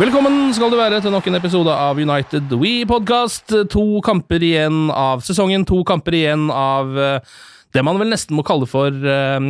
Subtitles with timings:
[0.00, 3.52] Velkommen skal du være til nok en episode av United We Podcast.
[3.74, 7.34] To kamper igjen av sesongen, to kamper igjen av eh,
[7.76, 9.48] det man vel nesten må kalle for eh,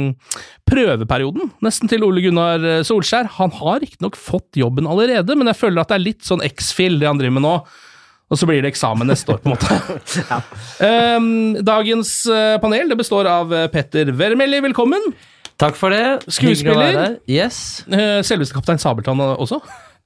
[0.66, 3.30] prøveperioden, nesten til Ole Gunnar eh, Solskjær.
[3.36, 6.98] Han har riktignok fått jobben allerede, men jeg føler at det er litt sånn X-fill
[6.98, 7.54] det han driver med nå.
[8.32, 10.40] Og så blir det eksamen neste år, på en måte.
[10.88, 11.28] Eh,
[11.62, 12.16] dagens
[12.58, 15.12] panel det består av Petter Vermelli, velkommen.
[15.62, 16.24] Takk for det.
[16.26, 17.20] Skuespiller?
[17.30, 17.84] Yes.
[17.86, 19.60] Eh, selveste kaptein Sabeltann også.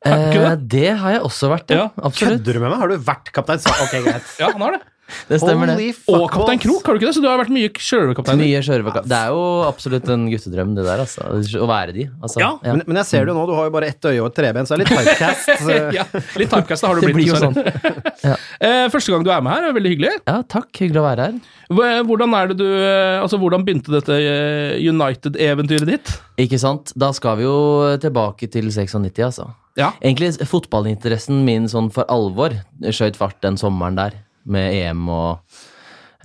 [0.05, 0.69] Eh, det?
[0.69, 1.77] det har jeg også vært, ja.
[1.77, 1.87] Ja.
[2.05, 2.43] Absolutt.
[2.45, 2.79] Kødder du med meg?
[2.79, 3.59] Har du vært kaptein?
[3.65, 4.29] Sa- Ok, greit.
[4.43, 4.83] Ja, han har det.
[5.29, 6.01] Det stemmer, Holy det.
[6.11, 6.59] Og kaptein.
[6.63, 7.15] Krok, har du ikke det?
[7.17, 8.41] Så du har vært mye sjørøverkaptein.
[8.41, 9.03] Mye.
[9.07, 11.29] Det er jo absolutt en guttedrøm, det der, altså.
[11.63, 12.07] Å være de.
[12.21, 12.41] Altså.
[12.43, 14.31] Ja, Men, men jeg ser det jo nå, du har jo bare ett øye og
[14.33, 15.53] et treben, så det er litt typecast.
[15.63, 16.07] så- ja,
[16.43, 17.21] litt typecast har du Det blitt.
[17.21, 18.03] blir jo dessverre.
[18.27, 18.35] Ja.
[18.59, 20.15] Eh, Første gang du er med her, er veldig hyggelig.
[20.27, 20.71] Ja, takk.
[20.81, 21.37] Hyggelig å være her.
[22.09, 26.11] Hvordan er det du eh, Altså, hvordan begynte dette eh, United-eventyret ditt?
[26.43, 26.91] Ikke sant?
[26.99, 27.55] Da skal vi jo
[28.03, 29.47] tilbake til 96, altså.
[29.79, 29.91] Ja.
[30.01, 34.15] Egentlig fotballinteressen min sånn for alvor skjøt fart den sommeren der,
[34.47, 35.59] med EM og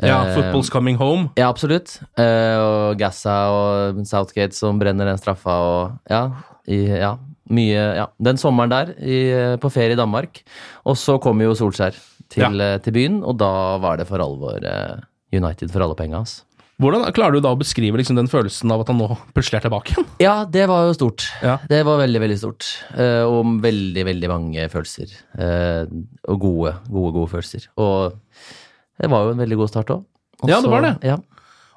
[0.01, 1.29] Ja, eh, Football's coming home.
[1.37, 1.99] Ja, absolutt.
[2.17, 6.23] Eh, og Gassa og Southgate som brenner den straffa og ja,
[6.65, 7.15] i, ja,
[7.51, 9.19] mye Ja, den sommeren der i,
[9.61, 10.41] på ferie i Danmark.
[10.85, 11.97] Og så kom jo Solskjær
[12.31, 12.77] til, ja.
[12.81, 13.51] til byen, og da
[13.83, 15.01] var det for alvor eh,
[15.35, 16.41] United for alle penga hans.
[16.81, 19.65] Hvordan Klarer du da å beskrive liksom den følelsen av at han nå plutselig er
[19.67, 20.07] tilbake igjen?
[20.25, 21.27] Ja, det var jo stort.
[21.45, 21.59] Ja.
[21.69, 22.69] Det var veldig, veldig stort.
[22.95, 25.13] Eh, og veldig, veldig mange følelser.
[25.37, 25.83] Eh,
[26.31, 27.67] og gode, gode, gode følelser.
[27.81, 28.17] Og
[29.01, 30.07] det var jo en veldig god start òg.
[30.49, 30.95] Ja, det var det.
[31.05, 31.19] Ja,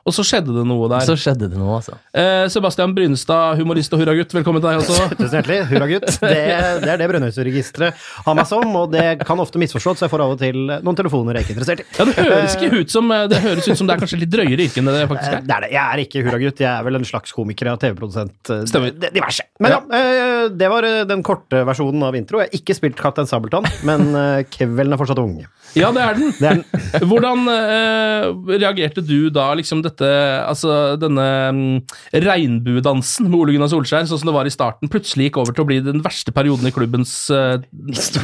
[0.05, 1.01] Og så skjedde det noe der.
[1.09, 1.95] så skjedde det noe, altså.
[2.13, 5.07] Eh, Sebastian Brynestad, humorist og hurragutt, velkommen til deg også.
[5.21, 5.57] Tusen hjertelig.
[5.71, 6.09] Hurragutt.
[6.21, 6.41] Det,
[6.85, 10.25] det er det Brønnøysundregisteret har meg som, og det kan ofte misforstås, så jeg får
[10.27, 11.87] av og til noen telefoner jeg er ikke interessert i.
[11.97, 14.67] Ja, Det høres ikke ut som Det høres ut som det er kanskje litt drøyere
[14.67, 15.47] yrke enn det det faktisk Eh, er.
[15.49, 15.73] Det er det.
[15.73, 18.53] Jeg er ikke hurragutt, jeg er vel en slags komiker og TV-produsent.
[18.53, 19.49] eh, Diverse.
[19.65, 22.43] Men ja, eh, det var eh, den korte versjonen av intro.
[22.45, 25.39] Jeg har ikke spilt Kaptein Sabeltann, men eh, Kevelen er fortsatt ung.
[25.75, 26.35] Ja, det er den.
[26.37, 27.09] Det er den.
[27.09, 28.29] Hvordan eh,
[28.61, 31.95] reagerte du da liksom dette Altså denne mm,
[32.25, 35.65] regnbuedansen med Ole Gunnar Solskjær, sånn som det var i starten, plutselig gikk over til
[35.65, 37.59] å bli den verste perioden i klubbens uh,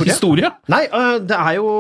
[0.02, 0.50] historie?
[0.72, 1.70] Nei, uh, det er jo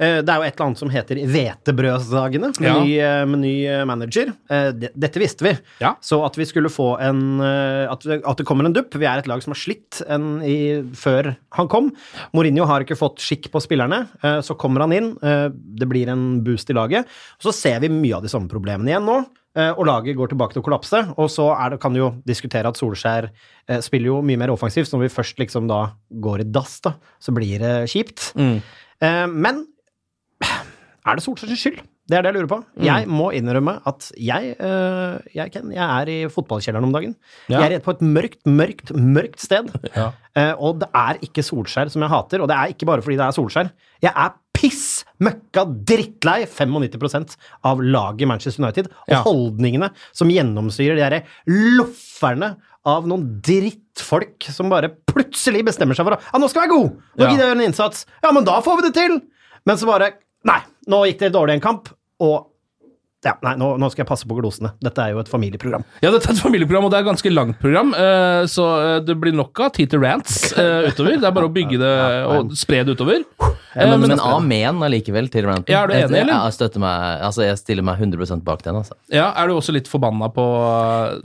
[0.00, 3.22] det er jo et eller annet som heter hvetebrødsdagene, med, Ja.
[3.22, 4.32] øh, med ny øh, manager.
[4.50, 5.52] Eh, Dette visste vi.
[5.80, 5.94] Ja.
[6.00, 8.00] Så at vi skulle få en at,
[8.36, 11.68] det kommer en dupp Vi er et lag som har slitt en i, før han
[11.68, 11.90] kom.
[12.32, 14.08] Mourinho har ikke fått skikk på spillerne.
[14.22, 15.10] eh, Så kommer han inn.
[15.22, 17.06] eh, Det blir en boost i laget.
[17.38, 19.18] Så ser vi mye av de samme problemene igjen nå.
[19.56, 21.14] eh, Og laget går tilbake til å kollapse.
[21.18, 23.30] Og så det, kan du jo diskutere at Solskjær
[23.68, 24.88] eh, spiller jo mye mer offensivt.
[24.88, 28.32] Så når vi først liksom da går i dass, da, så blir det kjipt.
[28.36, 28.62] Mm.
[29.02, 29.66] Eh, Men
[31.10, 31.80] er det Solskjærs skyld?
[32.10, 32.56] Det er det jeg lurer på.
[32.74, 32.84] Mm.
[32.88, 37.12] Jeg må innrømme at jeg, uh, jeg, Ken, jeg er i fotballkjelleren om dagen.
[37.52, 37.60] Ja.
[37.62, 39.70] Jeg er på et mørkt, mørkt, mørkt sted.
[39.94, 40.10] Ja.
[40.38, 43.16] Uh, og det er ikke Solskjær som jeg hater, og det er ikke bare fordi
[43.18, 43.70] det er Solskjær.
[44.02, 47.36] Jeg er piss møkka drittlei 95%
[47.66, 49.22] av laget i Manchester United og Ja.
[49.26, 51.22] holdningene som gjennomstyrer de derre
[51.78, 52.54] lofferne
[52.88, 56.76] av noen drittfolk som bare plutselig bestemmer seg for å Ja, nå skal jeg være
[56.78, 56.90] god!
[57.18, 57.30] Nå Ja.
[57.30, 58.06] gidder jeg gjøre en innsats.
[58.24, 59.20] Ja, men da får vi det til!
[59.66, 60.12] Men så bare
[60.42, 61.88] Nei, nå gikk det dårlig en kamp,
[62.20, 62.46] og
[63.22, 64.70] Ja, nei, nå, nå skal jeg passe på glosene.
[64.80, 65.82] Dette er jo et familieprogram.
[66.00, 69.00] Ja, dette er et familieprogram, og det er et ganske langt program, eh, så eh,
[69.04, 71.18] det blir nok av tid til rants eh, utover.
[71.20, 71.90] Det er bare å bygge det
[72.32, 73.20] og spre det utover.
[73.76, 75.68] Ja, men, men- men amen allikevel til ranten.
[75.68, 76.32] Ja, er du enig, eller?
[76.48, 78.76] Jeg, støtter meg, altså, jeg stiller meg 100% bak den.
[78.80, 78.96] altså.
[79.12, 80.46] Ja, Er du også litt forbanna på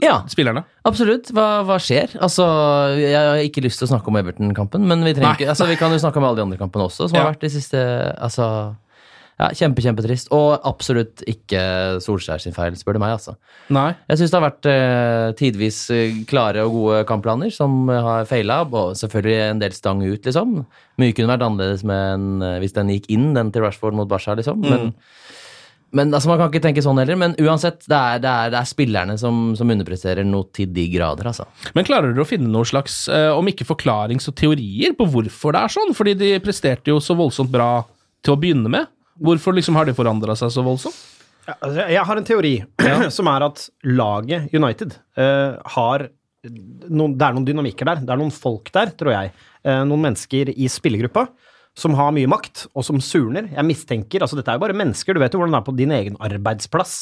[0.04, 0.20] Ja.
[0.28, 0.66] spillerne?
[0.84, 1.32] Absolutt.
[1.32, 2.12] Hva, hva skjer?
[2.20, 2.44] Altså,
[3.00, 5.90] Jeg har ikke lyst til å snakke om Everton-kampen, men vi, trenger altså, vi kan
[5.96, 7.24] jo snakke om alle de andre kampene også, som Ja.
[7.24, 7.80] har vært de siste
[8.20, 8.76] altså,
[9.36, 10.30] ja, Kjempe, kjempetrist.
[10.32, 11.60] Og absolutt ikke
[12.00, 13.18] Solskjær sin feil, spør du meg.
[13.18, 13.36] altså.
[13.74, 13.90] Nei.
[14.08, 18.62] Jeg syns det har vært eh, tidvis eh, klare og gode kampplaner som har feila,
[18.64, 20.62] og selvfølgelig en del stang ut, liksom.
[20.96, 24.08] Mye kunne vært annerledes med en, eh, hvis den gikk inn, den til Rashford mot
[24.08, 24.64] Basha, liksom.
[24.64, 24.94] Men,
[25.96, 27.20] men altså, man kan ikke tenke sånn heller.
[27.20, 30.88] Men uansett, det er, det er, det er spillerne som, som underpresterer noe til de
[30.96, 31.44] grader, altså.
[31.76, 35.52] Men klarer dere å finne noen slags, eh, om ikke forklarings- og teorier på hvorfor
[35.52, 35.94] det er sånn?
[35.96, 37.70] Fordi de presterte jo så voldsomt bra
[38.24, 38.88] til å begynne med.
[39.22, 40.98] Hvorfor liksom har de forandra seg så voldsomt?
[41.46, 42.54] Altså, jeg har en teori
[43.16, 46.08] som er at laget United uh, har
[46.46, 48.02] noen, Det er noen dynamikker der.
[48.02, 49.32] Det er noen folk der, tror jeg.
[49.66, 51.26] Uh, noen mennesker i spillergruppa
[51.76, 53.50] som har mye makt, og som surner.
[53.52, 55.12] Jeg mistenker altså Dette er jo bare mennesker.
[55.12, 56.94] Du vet jo hvordan det er på din egen arbeidsplass.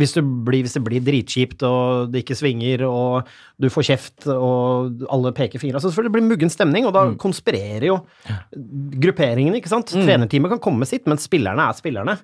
[0.00, 3.28] Hvis, du blir, hvis det blir dritkjipt, og det ikke svinger, og
[3.60, 7.04] du får kjeft, og alle peker fingre altså Selvfølgelig blir det muggen stemning, og da
[7.20, 7.98] konspirerer jo
[9.04, 9.92] grupperingene, ikke sant?
[9.92, 12.16] Trenerteamet kan komme med sitt, men spillerne er spillerne.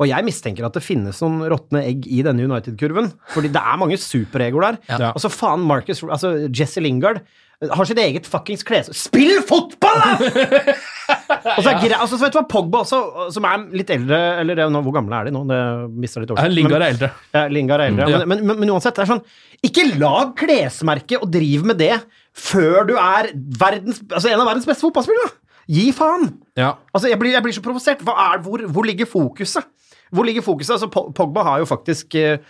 [0.00, 3.80] Og jeg mistenker at det finnes noen råtne egg i denne United-kurven, fordi det er
[3.80, 4.82] mange superegoer der.
[4.90, 5.14] Ja.
[5.14, 7.22] Altså faen, Marcus Altså, Jesse Lingard
[7.72, 8.90] har sitt eget fuckings kles...
[8.98, 10.74] Spill fotball, da!
[11.56, 14.18] og så er grei, altså, så vet du hva, Pogba også, som er litt eldre
[14.40, 15.42] Eller er nå, hvor gamle er de nå?
[15.50, 15.60] Det
[16.00, 16.40] mister litt år.
[16.40, 16.56] oversikt.
[16.56, 17.10] Lingard er eldre.
[17.36, 18.10] ja, Lingard er eldre.
[18.14, 18.22] Ja.
[18.24, 19.24] Men, men, men uansett, det er sånn
[19.68, 21.94] Ikke lag klesmerke og driv med det
[22.34, 23.30] før du er
[23.60, 25.36] verdens, altså en av verdens beste fotballspillere!
[25.70, 26.26] Gi faen!
[26.58, 26.74] Ja.
[26.92, 28.02] Altså, jeg blir, jeg blir så provosert.
[28.02, 29.68] Er, hvor, hvor ligger fokuset?
[30.14, 30.74] Hvor ligger fokuset?
[30.76, 32.42] Altså, Pogba har jo faktisk eh,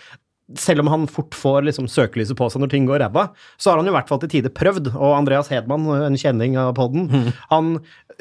[0.60, 3.80] selv om han fort får liksom søkelyset på seg når ting går ræva, så har
[3.80, 4.90] han jo i hvert fall til tider prøvd.
[4.92, 7.08] Og Andreas Hedman, en kjenning av podden,
[7.48, 7.78] han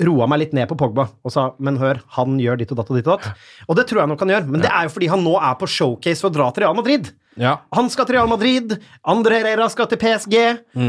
[0.07, 2.93] roa meg litt ned på Pogba og sa men hør, han gjør ditt og datt
[2.93, 3.43] og ditt og datt.
[3.67, 5.59] Og det tror jeg nok han gjør, men det er jo fordi han nå er
[5.59, 7.11] på showcase for å dra til Real Madrid.
[7.39, 7.57] Ja.
[7.75, 8.75] Han skal til Real Madrid,
[9.09, 10.35] André Herrera skal til PSG.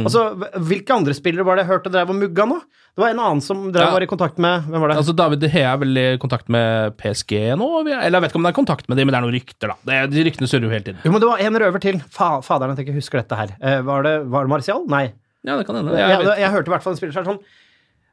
[0.04, 0.24] Altså,
[0.60, 2.58] Hvilke andre spillere var det jeg hørte drev og mugga nå?
[2.94, 3.92] Det var en annen som drev Ja.
[3.96, 4.96] var i kontakt med Hvem var det?
[5.00, 7.68] Altså, David De Hea er vel i kontakt med PSG nå?
[7.88, 9.72] Eller jeg vet ikke om det er kontakt med dem, men det er noen rykter,
[9.72, 9.76] da.
[9.88, 11.00] Det, de ryktene surrer jo hele tiden.
[11.02, 11.98] Jo, men det var en røver til.
[12.14, 13.56] Fa faderen, jeg ikke husker dette her.
[13.60, 14.86] Eh, var, det, var det Martial?
[14.86, 15.08] Nei.
[15.44, 15.92] Ja, det kan hende.
[15.98, 17.42] Jeg, Jeg jeg, jeg hørte i hvert fall en spiller som sånn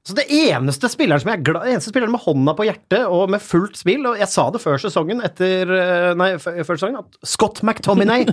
[0.01, 3.29] Så det eneste spilleren som jeg er glad Eneste spilleren med hånda på hjertet og
[3.29, 7.19] med fullt spill, og jeg sa det før sesongen, etter eh, Nei, før sesongen, at
[7.29, 8.25] Scott McTominay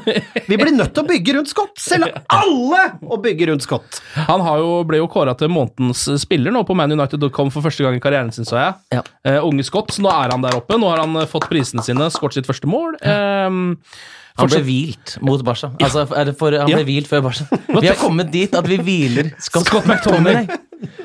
[0.49, 1.75] Vi blir nødt til å bygge rundt Scott!
[1.77, 4.01] Selge alle og bygge rundt Scott!
[4.31, 7.99] Han har jo, ble jo kåra til månedens spiller nå på manunited.com for første gang
[7.99, 8.79] i karrieren sin, så jeg.
[8.97, 9.03] Ja.
[9.29, 10.79] Uh, unge Scott, nå er han der oppe.
[10.81, 12.97] Nå har han eh, fått prisene sine, skåret sitt første mål.
[13.05, 13.45] Eh,
[14.39, 15.73] Han ble hvilt mot Barca.
[15.83, 16.79] Altså, er det for, han Ja.
[16.81, 17.45] ble hvilt før Barca.
[17.83, 20.47] Vi har kommet dit at vi hviler Scott, Scott McTominay.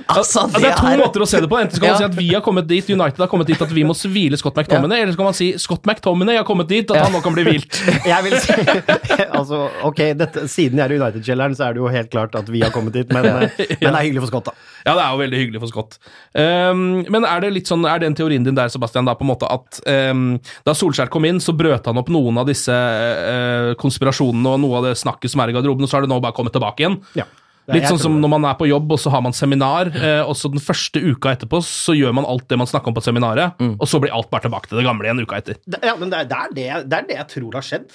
[0.08, 1.58] Altså, det, det er to måter å se det på.
[1.58, 1.98] Enten skal man Ja.
[2.04, 4.58] si at vi har kommet dit, United har kommet dit at vi må hvile Scott
[4.60, 7.04] McTominay, eller så kan man si Scott McTominay har kommet dit at Ja.
[7.08, 7.80] han nå kan bli hvilt.
[8.12, 8.54] Jeg vil si
[9.40, 12.50] Altså, ok, dette, siden jeg er i United-kjelleren, så er det jo helt klart at
[12.54, 13.50] vi har kommet dit, men, eh,
[13.81, 14.70] men det er hyggelig for Scott, da.
[14.86, 15.98] Ja, det er jo veldig hyggelig for Scott.
[16.38, 19.31] Um, men er det litt sånn, er den teorien din der, Sebastian, da på en
[19.31, 19.80] måte at
[20.12, 20.36] um,
[20.68, 24.81] da Solskjær kom inn, så brøt han opp noen av disse uh, konspirasjonene og noe
[24.81, 26.84] av det snakket som er i garderoben, og så har det nå bare kommet tilbake
[26.86, 27.00] igjen?
[27.18, 27.25] Ja.
[27.71, 30.36] Litt sånn som når man er på jobb, og så har man seminar, eh, og
[30.36, 33.55] så den første uka etterpå så gjør man alt det man snakker om på seminaret,
[33.60, 33.77] Mm.
[33.79, 35.55] og så blir alt bare tilbake til det gamle igjen uka etter.
[35.82, 37.93] Ja, men det er, det, jeg, det, er det jeg tror har skjedd.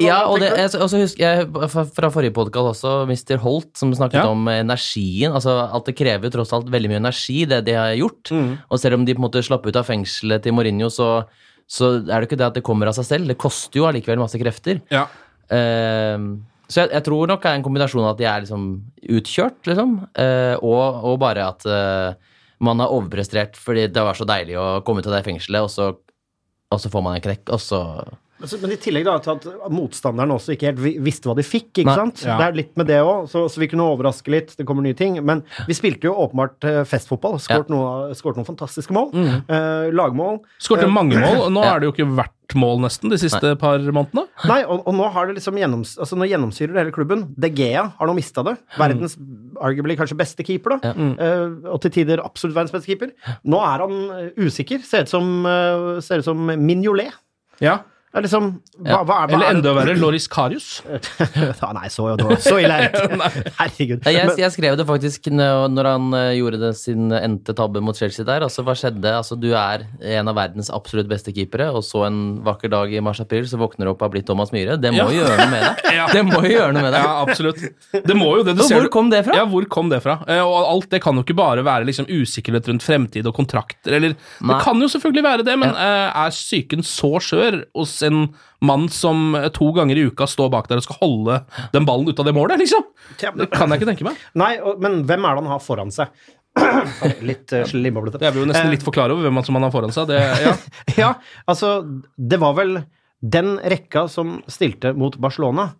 [0.00, 1.48] Ja, og det, jeg, også husker jeg
[1.96, 3.38] fra forrige podkast også, Mr.
[3.42, 4.28] Holt, som snakket Ja.
[4.30, 5.32] om energien.
[5.34, 8.30] altså At det krever tross alt veldig mye energi, det de har gjort.
[8.30, 8.58] Mm.
[8.70, 11.24] Og selv om de på en måte slapp ut av fengselet til Mourinho, så,
[11.66, 13.26] så er det ikke det at det kommer av seg selv.
[13.26, 14.80] Det koster jo allikevel masse krefter.
[14.92, 15.06] Ja.
[15.50, 18.68] Ehm, så jeg, jeg tror nok det er en kombinasjon av at de er liksom
[19.18, 24.26] utkjørt, liksom, eh, og, og bare at eh, man har overprestert fordi det var så
[24.28, 25.90] deilig å komme av det fengselet, og så,
[26.72, 27.82] og så får man en knekk, og så
[28.40, 31.42] Men så- Men i tillegg da, til at motstanderen også ikke helt visste hva de
[31.46, 31.94] fikk, ikke Nei.
[31.94, 32.24] sant?
[32.26, 32.36] Ja.
[32.38, 34.56] Det er litt med det òg, så, så vi kunne overraske litt.
[34.56, 35.24] Det kommer nye ting.
[35.24, 37.38] Men vi spilte jo åpenbart eh, festfotball.
[37.38, 39.12] Skåret noe- noen fantastiske mål.
[39.48, 40.40] Eh, lagmål.
[40.58, 41.74] Skårte mange mål, og nå Ja.
[41.76, 44.26] er det jo ikke hvert mål nesten de siste par månedene.
[44.44, 47.34] Nei, og, og nå har det liksom gjennoms, altså nå gjennomsyrer det hele klubben.
[47.38, 48.58] De Gea har nå mista det.
[48.76, 49.16] Verdens
[49.62, 50.92] arguably kanskje beste keeper, da.
[50.92, 53.12] Eh, og til tider absolutt verdens beste keeper.
[53.46, 54.82] Nå er han eh, usikker.
[54.84, 57.12] Ser ut som, uh, ser ut som Mignolet.
[57.62, 57.78] Ja.
[58.14, 58.44] Det er liksom
[58.86, 60.68] hva, hva er, hva Eller er enda verre, Loris Karius.
[61.34, 62.04] Ja, Nei, så,
[62.44, 63.30] så ille er det ikke.
[63.58, 64.04] Herregud.
[64.06, 68.22] Jeg, jeg skrev det faktisk når han eh, gjorde det sin endte tabbe mot Chelsea
[68.28, 68.44] der.
[68.46, 69.10] Altså, hva skjedde?
[69.18, 69.82] Altså, du er
[70.14, 73.88] en av verdens absolutt beste keepere, og så en vakker dag i mars-april så våkner
[73.88, 74.78] du opp og har blitt Thomas Myhre.
[74.78, 75.08] Det må Ja.
[75.10, 75.82] jo gjøre noe med deg.
[75.98, 76.06] Ja.
[76.14, 77.04] Det må jo gjøre noe med deg.
[77.06, 77.60] Ja, absolutt.
[77.94, 78.54] Det må jo det.
[78.58, 79.40] Du så, ser hvor kom det fra?
[79.42, 80.20] Ja, hvor kom det fra?
[80.30, 83.98] Eh, Og alt det kan jo ikke bare være liksom usikkerhet rundt fremtid og kontrakter,
[83.98, 84.54] eller Nei.
[84.54, 85.90] Det kan jo selvfølgelig være det, men ja.
[86.24, 88.20] er psyken så skjør hos en
[88.64, 91.40] mann som eh, to ganger i uka står bak der og skal holde
[91.74, 92.86] den ballen ut av det målet, liksom?
[93.20, 94.22] Det kan jeg ikke tenke meg.
[94.38, 96.12] Nei, men hvem er det han har foran seg?
[97.26, 98.20] Litt uh, slimboblete.
[98.22, 100.10] Jeg blir jo nesten litt litt forklare over hvem som han har foran seg.
[100.12, 100.52] Det, ja.
[101.02, 101.08] Ja,
[101.50, 101.76] altså,
[102.14, 102.76] det var vel
[103.24, 105.70] den rekka som stilte mot Barcelona,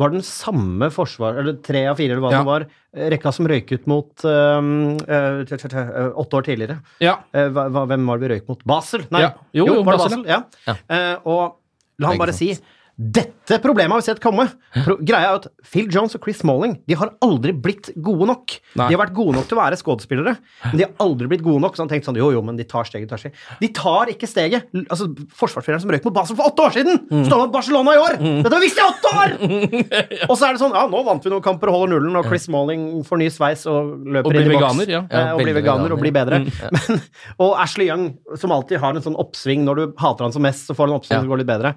[0.00, 1.38] var den samme forsvar...
[1.40, 2.40] Eller tre av fire, eller hva Ja.
[2.42, 2.64] det var.
[2.96, 6.76] eh, Rekka som røyk ut mot um, eh, eh, åtte år tidligere.
[7.00, 7.14] ja.
[7.32, 8.64] Eh, hva, hvem var det vi røyk mot?
[8.68, 9.06] Basel?
[9.14, 9.30] Nei, Ja.
[9.56, 10.42] Jo, jo, var det Basel, Basel?
[10.66, 10.74] Ja.
[10.92, 11.56] Eh, og
[11.98, 12.58] la han bare si
[12.96, 14.46] dette problemet har vi sett komme.
[14.72, 18.54] Pro greia er at Phil Jones og Chris Smalling de har aldri blitt gode nok.
[18.80, 18.86] Nei.
[18.88, 20.32] De har vært gode nok til å være skuespillere,
[20.64, 21.76] men de har aldri blitt gode nok.
[21.76, 23.36] Så han tenkte sånn, jo, jo, men de tar steget, tar steget.
[23.60, 24.70] De tar ikke steget.
[24.88, 27.24] Altså, Forsvarsspilleren som røyk mot Basel for åtte år siden, Mm.
[27.28, 28.16] står mot Barcelona i år!
[28.42, 29.34] Dette visste jeg i åtte år!
[30.30, 32.26] Og så er det sånn, ja, nå vant vi noen kamper og holder nullen, og
[32.26, 34.56] Chris Smalling får ny sveis og løper Og inn i boks.
[34.56, 35.02] veganer, ja.
[35.06, 36.40] Eh, Ja, og blir veganer, veganer og blir bedre.
[36.72, 37.02] Men,
[37.44, 38.08] og Ashley Young,
[38.40, 40.96] som alltid har en sånn oppsving når du hater han som mest, så får han
[40.98, 41.22] oppsving Ja.
[41.24, 41.74] som går litt bedre.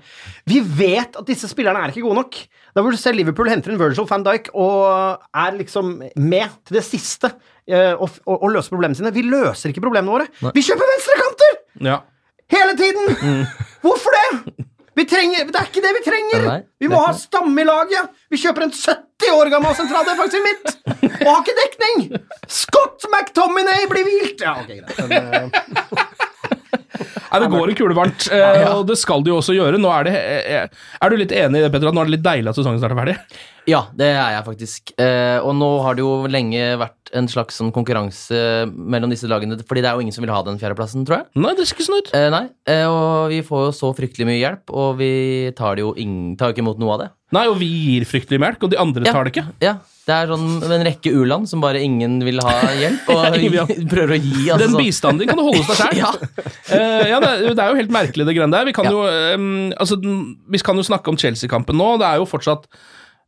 [0.50, 2.38] Vi vet at disse spillerne er ikke gode nok.
[2.76, 6.78] Da vil du se Liverpool henter inn Virgil van Dijk og er liksom med til
[6.80, 7.32] det siste
[7.70, 9.14] Å og, og, og løser problemene sine.
[9.14, 10.30] Vi løser ikke problemene våre.
[10.56, 11.60] Vi kjøper venstrekanter!
[11.92, 12.00] ja.
[12.50, 13.46] Hele tiden!
[13.84, 14.66] Hvorfor det?
[14.98, 16.46] Vi trenger, det er ikke det vi trenger!
[16.48, 18.10] Nei, vi må ha stamme i laget!
[18.34, 20.74] Vi kjøper en 70 år gammel sentraldefensiv midt!
[21.22, 22.02] Og har ikke dekning!
[22.50, 24.42] Scott McTominay blir hvilt!
[24.44, 25.00] Ja, ok, greit.
[25.08, 26.09] Men, eh,
[27.32, 29.78] Nei, det går i kule varmt, eh, og det skal det jo også gjøre.
[29.82, 30.68] Nå er, det, eh,
[31.02, 32.82] er du litt enig i det, Petter, at nå er det litt deilig at sesongen
[32.82, 33.18] snart er ferdig?
[33.70, 34.94] Ja, det er jeg faktisk.
[34.98, 38.40] Eh, og nå har det jo lenge vært en slags sånn konkurranse
[38.74, 41.30] mellom disse lagene, fordi det er jo ingen som vil ha den fjerdeplassen, tror jeg.
[41.42, 42.10] Nei, det ser ikke sånn ut.
[42.18, 45.12] Eh, nei, eh, og vi får jo så fryktelig mye hjelp, og vi
[45.58, 47.10] tar det jo ingen, tar ikke imot noe av det.
[47.38, 49.14] Nei, og vi gir fryktelig melk, og de andre Ja.
[49.14, 49.46] tar det ikke.
[49.62, 49.76] Ja,
[50.10, 53.38] det er sånn en rekke u-land som bare ingen vil ha hjelp, og
[53.94, 54.48] prøver å gi.
[54.50, 56.30] Altså, Den bistanden din kan du holde hos deg sjøl.
[56.70, 56.88] Ja.
[57.14, 58.66] ja, det, er- det er jo helt merkelig, det greiene der.
[58.70, 58.94] Vi kan, Ja.
[58.94, 59.04] jo,
[59.38, 61.92] um, altså, vi kan jo snakke om Chelsea-kampen nå.
[62.02, 62.66] Det er jo fortsatt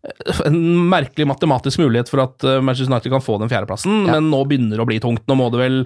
[0.06, 0.58] eh, en
[0.92, 4.18] merkelig matematisk mulighet for at eh, Manchester United kan få den fjerdeplassen, Ja.
[4.18, 5.24] men nå begynner det å bli tungt.
[5.30, 5.80] Nå må det vel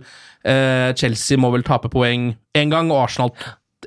[0.47, 3.31] eh, Chelsea må vel tape poeng én gang, og Arsenal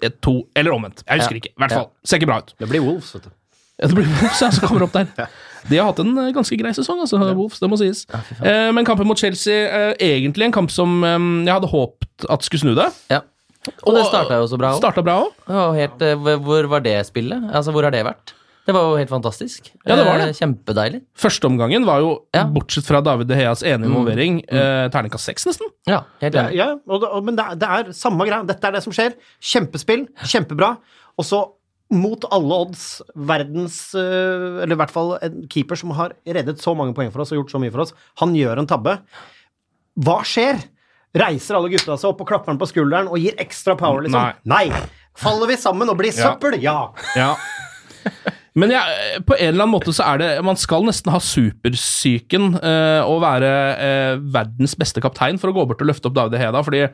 [0.02, 1.00] et, to, eller omvendt.
[1.08, 1.42] Jeg husker Ja.
[1.42, 1.52] ikke.
[1.56, 1.82] I hvert Ja.
[1.82, 1.90] fall.
[2.06, 2.54] Ser ikke bra ut.
[2.60, 3.30] det blir Wolves, vet du.
[3.78, 5.06] Ja, det blir Wolves ja, som kommer opp der.
[5.68, 8.04] De har hatt en eh, ganske grei sesong, altså, Wolves, det må sies.
[8.40, 12.46] eh, men kampen mot Chelsea, eh, egentlig en kamp som eh, jeg hadde håpet at
[12.46, 12.88] skulle snu det.
[13.12, 13.20] Ja.
[13.84, 14.78] Og det starta jo så bra òg.
[14.80, 15.76] Starta bra òg.
[15.76, 17.50] Eh, hvor var det spillet?
[17.52, 18.32] Altså, hvor har det vært?
[18.68, 19.70] Det var jo helt fantastisk.
[19.88, 20.28] Ja, det var det.
[20.30, 20.98] Eh, Kjempedeilig.
[21.16, 22.44] Førsteomgangen var jo, Ja.
[22.46, 22.54] Mm.
[22.54, 25.68] bortsett fra David De Heas ene involvering, eh, terningkast seks, nesten.
[25.88, 26.56] Ja, helt Det, enig.
[26.60, 28.44] ja, og og, men det er, det er samme greia.
[28.46, 29.14] Dette er det som skjer.
[29.40, 30.76] Kjempespill, kjempebra.
[31.18, 31.42] Og så,
[31.94, 32.82] mot alle odds,
[33.16, 37.24] verdens øh, Eller i hvert fall en keeper som har reddet så mange poeng for
[37.24, 38.98] oss og gjort så mye for oss, han gjør en tabbe.
[40.04, 40.60] Hva skjer?
[41.18, 44.44] Reiser alle gutta seg opp og klapper han på skulderen og gir ekstra power, liksom?
[44.52, 44.66] Nei.
[45.18, 46.58] Faller vi sammen og blir søppel?
[46.62, 46.90] Ja.
[47.16, 47.32] Ja.
[48.58, 48.82] Men ja,
[49.26, 53.20] på en eller annen måte så er det Man skal nesten ha supersyken eh, og
[53.22, 56.84] være eh, verdens beste kaptein for å gå bort og løfte opp David Heda, fordi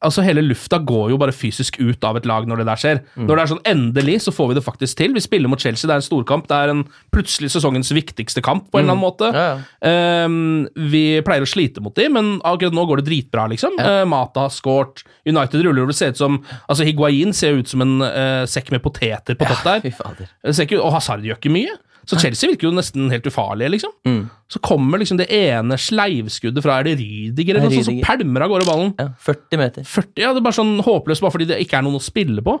[0.00, 3.00] Altså Hele lufta går jo bare fysisk ut av et lag når det der skjer.
[3.20, 5.12] Når det er sånn Endelig så får vi det faktisk til.
[5.16, 6.46] Vi spiller mot Chelsea, det er en storkamp.
[6.48, 6.80] Det er en
[7.12, 9.28] plutselig sesongens viktigste kamp, på en eller annen måte.
[9.36, 10.24] Ja, ja.
[10.24, 13.76] Um, vi pleier å slite mot dem, men akkurat nå går det dritbra, liksom.
[13.82, 15.96] Eh, Mata har scoret, United ruller, over.
[15.96, 19.64] ser ut som Altså, Higuain ser ut som en uh, sekk med poteter på topp
[19.68, 19.84] der.
[19.84, 21.76] Ikke, og Hazard gjør ikke mye.
[22.08, 23.92] Så Chelsea virker jo nesten helt ufarlige, liksom.
[24.08, 24.22] Mm.
[24.50, 28.46] Så kommer liksom det ene sleivskuddet fra Er det Rydiger eller noe sånt som pælmer
[28.46, 28.94] av gårde ballen.
[28.98, 29.86] Ja, 40 meter.
[29.86, 32.42] 40, ja, det er bare sånn håpløst bare fordi det ikke er noen å spille
[32.42, 32.56] på.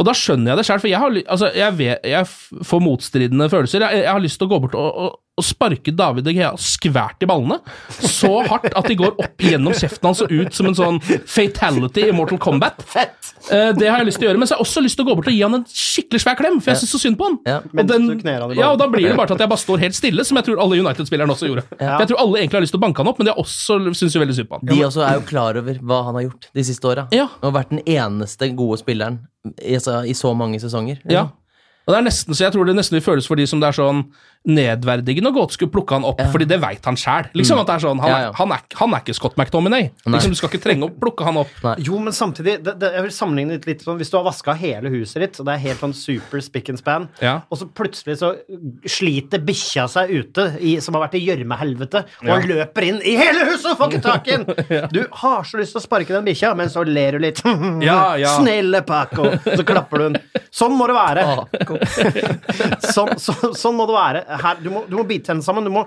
[0.00, 3.50] Og da skjønner jeg det sjøl, for jeg, har, altså, jeg, vet, jeg får motstridende
[3.52, 3.84] følelser.
[3.84, 6.54] Jeg, jeg har lyst til å gå bort og, og, og sparke David De Gea
[6.60, 7.58] skvært i ballene.
[8.00, 12.06] Så hardt at de går opp gjennom kjeften hans og ut som en sånn fatality
[12.08, 12.84] i Mortal Kombat.
[13.50, 15.06] Eh, det har jeg lyst til å gjøre, men så har jeg også lyst til
[15.06, 17.16] å gå bort og gi han en skikkelig svær klem, for jeg syns så synd
[17.18, 17.38] på han.
[17.48, 17.54] Ja.
[17.64, 20.26] Og, den, ja, og da blir det bare til at jeg bare står helt stille,
[20.28, 21.64] som jeg tror alle United-spillerne også gjorde.
[21.78, 23.78] For Jeg tror alle egentlig har lyst til å banke han opp, men de også
[23.96, 24.66] syns jo veldig synd på han.
[24.70, 27.06] De også er jo klar over hva han har gjort de siste åra.
[27.14, 27.28] Ja.
[27.42, 29.20] Og vært den eneste gode spilleren
[29.62, 30.98] i, så- i så mange sesonger.
[31.08, 31.28] Ja.
[31.88, 33.66] Og det er nesten så jeg tror det nesten vil føles for de som det
[33.68, 34.04] er sånn
[34.48, 37.26] nedverdigende å gå til skulle plukke han opp, fordi det veit han sjæl.
[37.36, 37.80] Liksom, Mm.
[37.80, 38.30] sånn, han, Ja, ja.
[38.32, 39.90] han, han er ikke Scott McTominay.
[40.06, 41.50] Liksom, du skal ikke trenge å plukke han opp.
[41.78, 44.54] Jo, men samtidig, det, det, jeg vil sammenligne litt, litt sånn Hvis du har vaska
[44.56, 47.42] hele huset ditt, og det er helt sånn super spick and span, Ja.
[47.50, 48.32] og så plutselig så
[48.88, 52.40] sliter bikkja seg ute, i, som har vært i gjørmehelvete, og Ja.
[52.40, 54.88] løper inn i hele huset og får ikke tak i den!
[54.96, 57.42] Du har så lyst til å sparke den bikkja, men så ler du litt.
[57.84, 58.38] Ja, ja.
[58.40, 59.30] Snille Paco!
[59.44, 60.18] Så klapper du den.
[60.50, 61.24] Sånn må det være.
[62.94, 64.24] sånn, så, sånn må det være.
[64.30, 65.66] Her, du, må, du må bite tennene sammen.
[65.66, 65.84] Du må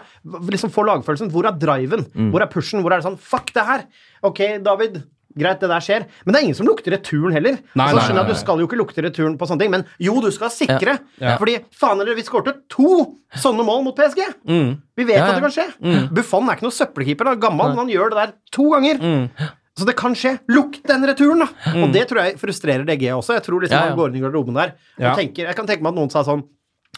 [0.52, 1.32] liksom få lagfølelsen.
[1.34, 2.06] Hvor er driven?
[2.14, 2.30] Mm.
[2.34, 2.84] Hvor er pushen?
[2.84, 3.86] Hvor er det sånn Fuck det her!
[4.28, 5.02] Ok, David.
[5.34, 6.04] Greit, det der skjer.
[6.28, 7.56] Men det er ingen som lukter returen heller.
[7.80, 9.86] Nei, så skjønner jeg at Du skal jo ikke lukte returen på sånne ting, men
[9.98, 11.00] jo, du skal sikre.
[11.18, 11.40] Ja.
[11.42, 13.00] Fordi faen eller vi skårte to
[13.42, 14.22] sånne mål mot PSG!
[14.46, 14.70] Mm.
[15.00, 16.06] Vi vet Ja, at det kan skje.
[16.14, 17.32] Buffon er ikke noen søppelkeeper.
[17.32, 19.02] Han er gammel, men han gjør det der to ganger.
[19.02, 19.50] Mm.
[19.74, 20.36] Så det kan skje.
[20.54, 21.48] Lukt den returen, da!
[21.82, 23.40] Og det tror jeg frustrerer DG også.
[23.40, 23.90] Jeg tror liksom Ja, ja.
[23.90, 25.16] han går inn i garderoben der og Ja.
[25.18, 26.46] tenker Jeg kan tenke meg at noen sa sånn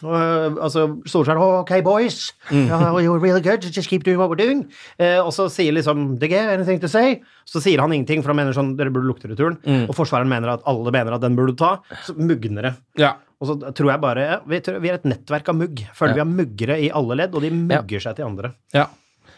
[0.04, 2.32] øh, altså Solskjær OK, boys.
[2.50, 2.68] Mm.
[3.00, 3.64] You're really good.
[3.64, 4.66] Just keep doing what we're doing.
[4.98, 7.20] Eh, og så sier liksom DG anything to say?
[7.48, 9.56] Så sier han ingenting, for han mener sånn Dere burde lukte returen.
[9.64, 9.86] Mm.
[9.88, 11.76] Og forsvareren mener at alle mener at den burde du ta.
[12.06, 12.74] Så mugner det.
[13.00, 13.16] Ja.
[13.40, 15.82] Og så tror jeg bare ja, vi, tror, vi er et nettverk av mugg.
[15.96, 18.54] Føler vi har muggere i alle ledd, og de mugger seg til andre.
[18.72, 18.86] Ja.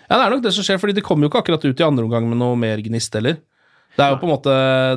[0.07, 1.87] ja, det er nok det som skjer, fordi de kommer jo ikke akkurat ut i
[1.87, 3.41] andre omgang med noe mer gnist heller.
[3.99, 4.53] Det er jo på en måte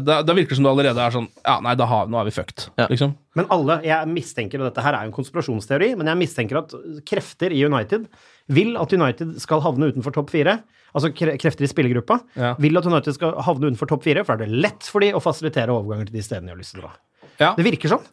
[0.06, 2.34] Det, det virker som du allerede er sånn Ja, nei, da har, nå er vi
[2.36, 2.86] fucked, Ja.
[2.92, 3.16] liksom.
[3.36, 6.74] Men alle, jeg mistenker, og dette her er jo en konspirasjonsteori, men jeg mistenker at
[7.08, 8.06] krefter i United
[8.52, 10.58] vil at United skal havne utenfor topp fire.
[10.94, 12.54] Altså krefter i spillergruppa Ja.
[12.60, 15.14] vil at United skal havne utenfor topp fire, for da er det lett for de
[15.16, 16.94] å fasilitere overganger til de stedene de har lyst til å dra.
[17.40, 17.54] Ja.
[17.56, 18.04] Det virker sånn.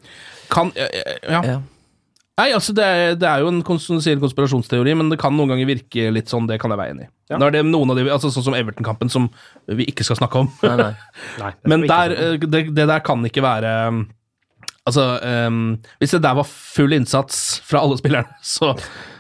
[0.49, 1.59] Kan ja, ja.
[2.39, 6.13] Nei, altså det er, det er jo en konspirasjonsteori, men det kan noen ganger virke
[6.15, 6.47] litt sånn.
[6.47, 7.11] Det kan jeg være enig i.
[7.33, 7.41] Ja.
[7.43, 9.27] Når det er noen av de, altså Sånn som Everton-kampen, som
[9.67, 10.53] vi ikke skal snakke om.
[10.63, 10.93] Nei, nei.
[11.43, 14.07] Nei, Men der, ikke eh, det, det der kan ikke være um,
[14.89, 18.71] Altså, um, hvis det der var full innsats fra alle spillerne, så,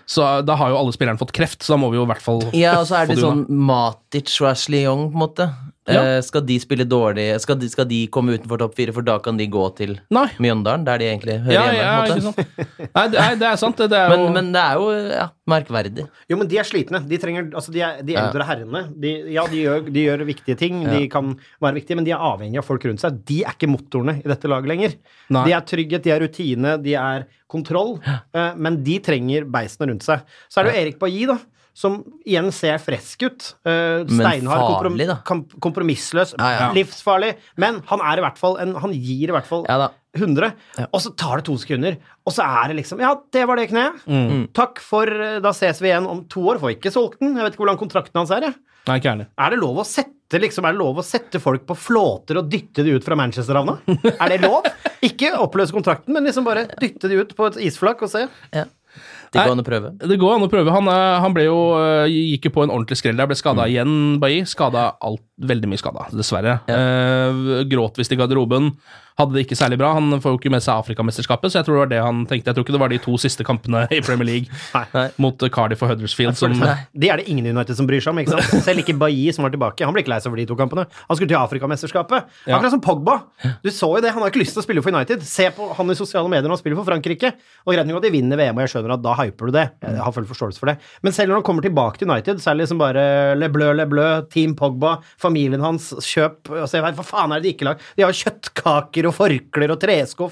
[0.08, 2.24] så da har jo alle spillerne fått kreft, så da må vi jo i hvert
[2.24, 5.50] fall Ja, og så er det sånn Matic og Ashley Young, på en måte.
[5.88, 6.02] Ja.
[6.04, 9.14] Eh, skal de spille dårlig Skal de, skal de komme utenfor topp fire, for da
[9.24, 10.26] kan de gå til Nei.
[10.38, 11.80] Mjøndalen, der de egentlig hører Ja, hjemme?
[11.80, 12.90] ja, på ikke sant.
[12.98, 13.76] Nei, det, nei, det er sant.
[13.80, 16.04] Det, det er jo Men, men det er jo ja, merkverdig.
[16.28, 17.00] Jo, men de er slitne.
[17.08, 18.26] De trenger, altså de, er, de Ja.
[18.28, 18.82] eldre herrene.
[19.00, 21.32] De, ja, de gjør, de gjør viktige ting, de kan
[21.64, 23.20] være viktige, men de er avhengig av folk rundt seg.
[23.28, 24.96] De er ikke motorene i dette laget lenger.
[25.32, 25.46] Nei.
[25.48, 30.04] De er trygghet, de er rutine, de er kontroll, eh, men de trenger beisene rundt
[30.04, 30.20] seg.
[30.52, 31.38] Så er det jo Erik Bailly, da.
[31.78, 33.44] Som igjen ser frisk ut.
[33.62, 35.16] Uh, Steinhard, komprom farlig, da.
[35.28, 36.68] kom- kompromissløs, Ja, ja.
[36.74, 37.36] livsfarlig.
[37.62, 39.88] Men han er i hvert fall en, Han gir i hvert fall Ja da.
[40.18, 40.48] 100,
[40.88, 43.68] og så tar det to sekunder, og så er det liksom Ja, det var det
[43.70, 44.00] kneet.
[44.10, 44.48] Mm.
[44.56, 46.58] Takk for eh, Da ses vi igjen om to år.
[46.58, 47.36] Får ikke solgt den.
[47.36, 48.48] Jeg vet ikke hvordan lang kontrakten hans er.
[48.48, 48.56] Jeg.
[48.88, 49.26] Nei, ikke ærlig.
[49.38, 52.48] Er det lov å sette liksom, er det lov å sette folk på flåter og
[52.50, 53.76] dytte de ut fra Manchester-havna?
[54.24, 54.66] Er det lov?
[55.04, 58.24] Ikke oppløse kontrakten, men liksom bare dytte de ut på et isflak og se.
[58.56, 58.64] Ja.
[59.32, 59.90] Det går an å prøve.
[59.98, 60.70] Det går an å prøve.
[60.72, 63.26] Han, er- han ble jo, øh, gikk jo på en ordentlig skrell der.
[63.26, 64.44] Ble skada igjen, Bailly.
[64.48, 66.60] Skada alt, veldig mye skada, dessverre.
[66.68, 68.72] Eh, gråt visst i garderoben.
[69.18, 69.88] Hadde det ikke særlig bra.
[69.96, 72.52] Han får jo ikke med seg Afrikamesterskapet, så jeg tror det var det han tenkte.
[72.52, 74.60] Jeg tror ikke det var de to siste kampene i Premier League
[74.94, 75.06] Nei.
[75.18, 78.20] mot Cardiff og Huddersfield som Det er det ingen i United som bryr seg om.
[78.22, 78.62] ikke sant?
[78.68, 79.82] Selv ikke Bailly, som var tilbake.
[79.82, 80.84] Han ble ikke lei seg for de to kampene.
[81.08, 82.30] Han skulle til Afrikamesterskapet.
[82.46, 82.60] Ja.
[82.60, 83.16] Akkurat som Pogba.
[83.64, 84.12] Du så jo det.
[84.14, 85.26] Han har ikke lyst til å spille for United.
[85.26, 87.32] Se på han i sosiale medier når han spiller for Frankrike.
[87.66, 89.66] Og Greit nok at de vinner VM, og jeg skjønner at da hyper du det.
[89.82, 90.76] Jeg har full forståelse for det.
[91.02, 93.02] Men selv når han kommer tilbake til United, så er det liksom bare
[93.34, 97.42] Le Bleu, Le Bleu, Team Pogba, familien hans, kjøp altså jeg vet, Hva faen er
[97.42, 97.90] det de ikke lager?
[97.98, 100.28] De har kjøttkaker og forklær og tresko.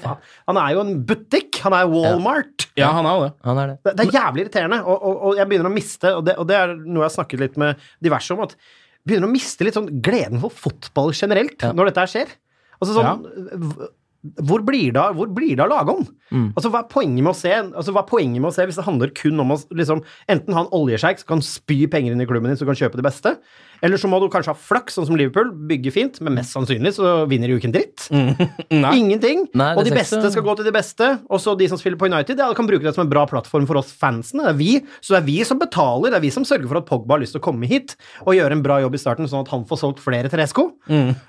[0.47, 1.59] Han er jo en butikk.
[1.65, 2.67] Han er Walmart.
[2.79, 3.31] Ja, han er jo det.
[3.49, 3.77] Han er det.
[3.83, 6.47] Det, det er jævlig irriterende, og, og, og jeg begynner å miste og det, og
[6.49, 9.63] det er noe jeg har snakket litt med diverse om, at jeg begynner å miste
[9.67, 12.33] litt sånn gleden for fotball generelt når dette her skjer.
[12.81, 13.87] Altså sånn
[14.43, 16.07] hvor blir det av- hvor blir det av lagånd?
[16.57, 18.75] Altså, hva er poenget med å se Altså, hva er poenget med å se hvis
[18.75, 22.19] det handler kun om å liksom, enten ha en oljesjeik som kan spy penger inn
[22.21, 23.35] i klubben din, så du kan kjøpe det beste,
[23.81, 26.95] eller så må du kanskje ha flaks, sånn som Liverpool, bygge fint, men mest sannsynlig
[26.97, 28.07] så vinner de jo ikke en dritt.
[28.11, 28.93] Mm.
[29.01, 29.45] Ingenting.
[29.57, 31.99] Nei, og de beste så- skal gå til de beste, og så de som spiller
[31.99, 34.47] på United, ja, kan bruke det som en bra plattform for oss fansene.
[34.47, 36.81] Det er vi, så det er vi som betaler, det er vi som sørger for
[36.81, 39.29] at Pogba har lyst til å komme hit og gjøre en bra jobb i starten,
[39.29, 40.71] sånn at han får solgt flere tresko,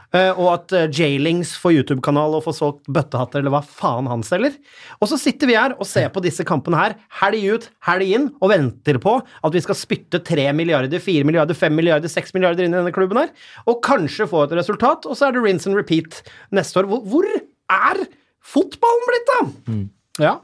[0.08, 4.22] Uh, og at uh, Jailings får YouTube-kanal og får solgt bøttehatter, eller hva faen han
[4.24, 4.54] selger.
[5.02, 8.30] Og så sitter vi her og ser på disse kampene her, helg ut, helg inn,
[8.40, 12.37] og venter på at vi skal spytte 3 milliarder, 4 milliarder, 5 milliarder, 6 milliarder
[12.38, 13.30] inn i denne klubben her,
[13.68, 16.22] og kanskje få et resultat, og så er det rinse and repeat
[16.54, 16.90] neste år.
[16.90, 18.04] Hvor, hvor er
[18.44, 19.80] fotballen blitt, da?
[20.22, 20.36] Ja.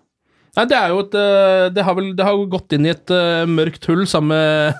[0.55, 3.11] Nei, det er jo et øh, Det har vel det har gått inn i et
[3.11, 4.77] øh, mørkt hull sammen med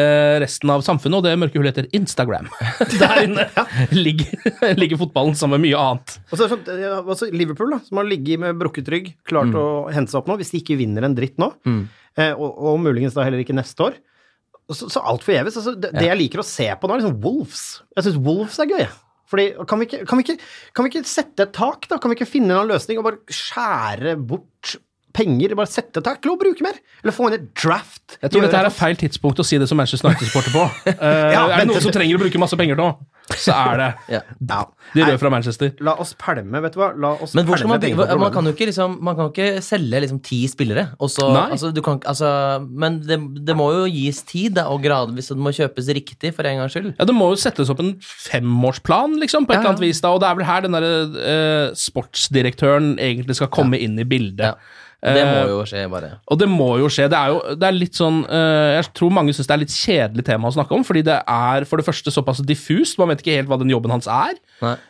[0.00, 2.48] øh, resten av samfunnet, og det mørke hullet heter Instagram.
[3.02, 3.44] Der inne
[3.92, 4.32] ligger,
[4.80, 6.16] ligger fotballen sammen med mye annet.
[6.32, 6.64] Og så sånn,
[7.02, 10.38] altså Liverpool, da, som har ligget med brukket rygg, klart å hente seg opp nå,
[10.40, 11.82] hvis de ikke vinner en dritt nå mm.
[12.30, 14.00] og, og muligens da heller ikke neste år.
[14.68, 15.56] Så, så alt forgjeves.
[15.56, 17.62] Altså, det, det jeg liker å se på nå, er liksom Wolves.
[17.96, 18.84] Jeg syns Wolves er gøy.
[19.28, 20.36] Fordi, kan vi, ikke, kan, vi ikke,
[20.76, 21.98] kan vi ikke sette et tak, da?
[22.00, 24.76] Kan vi ikke finne en løsning og bare skjære bort
[25.18, 25.56] penger?
[25.58, 26.22] Bare sette et tak?
[26.28, 26.78] Lov å bruke mer!
[27.02, 28.18] Eller få inn et draft.
[28.22, 30.64] Jeg tror dette er feil tidspunkt å si det som Manchester United-supporter på.
[30.94, 32.88] uh, Ja, er det noen som trenger å bruke masse penger nå,
[33.36, 34.22] så er det Ja.
[34.94, 35.74] De røde fra Manchester.
[35.84, 36.88] La oss pælme, vet du hva.
[36.96, 39.28] La oss Men hvor skal pælme man, bygge, man, kan jo ikke liksom, man kan
[39.28, 40.86] jo ikke selge liksom ti spillere.
[41.04, 41.44] Og så, Nei.
[41.58, 42.30] altså, du kan, altså,
[42.64, 46.32] men det, det må jo gis tid, da, og gradvis, og det må kjøpes riktig
[46.36, 46.94] for en gangs skyld.
[46.96, 50.00] Ja, Det må jo settes opp en femårsplan, liksom, på et Ja, eller annet vis.
[50.04, 54.08] da, Og det er vel her den derre uh, sportsdirektøren egentlig skal komme inn i
[54.08, 54.56] bildet.
[54.98, 55.12] Ja.
[55.14, 56.08] Det må Eh, jo skje, bare.
[56.26, 57.04] Og det må jo skje.
[57.08, 59.70] Det er jo det er litt sånn uh, Jeg tror mange syns det er litt
[59.70, 62.98] kjedelig tema å snakke om, fordi det er for det første såpass diffust.
[62.98, 64.34] Man vet ikke helt hva den jobben hans er.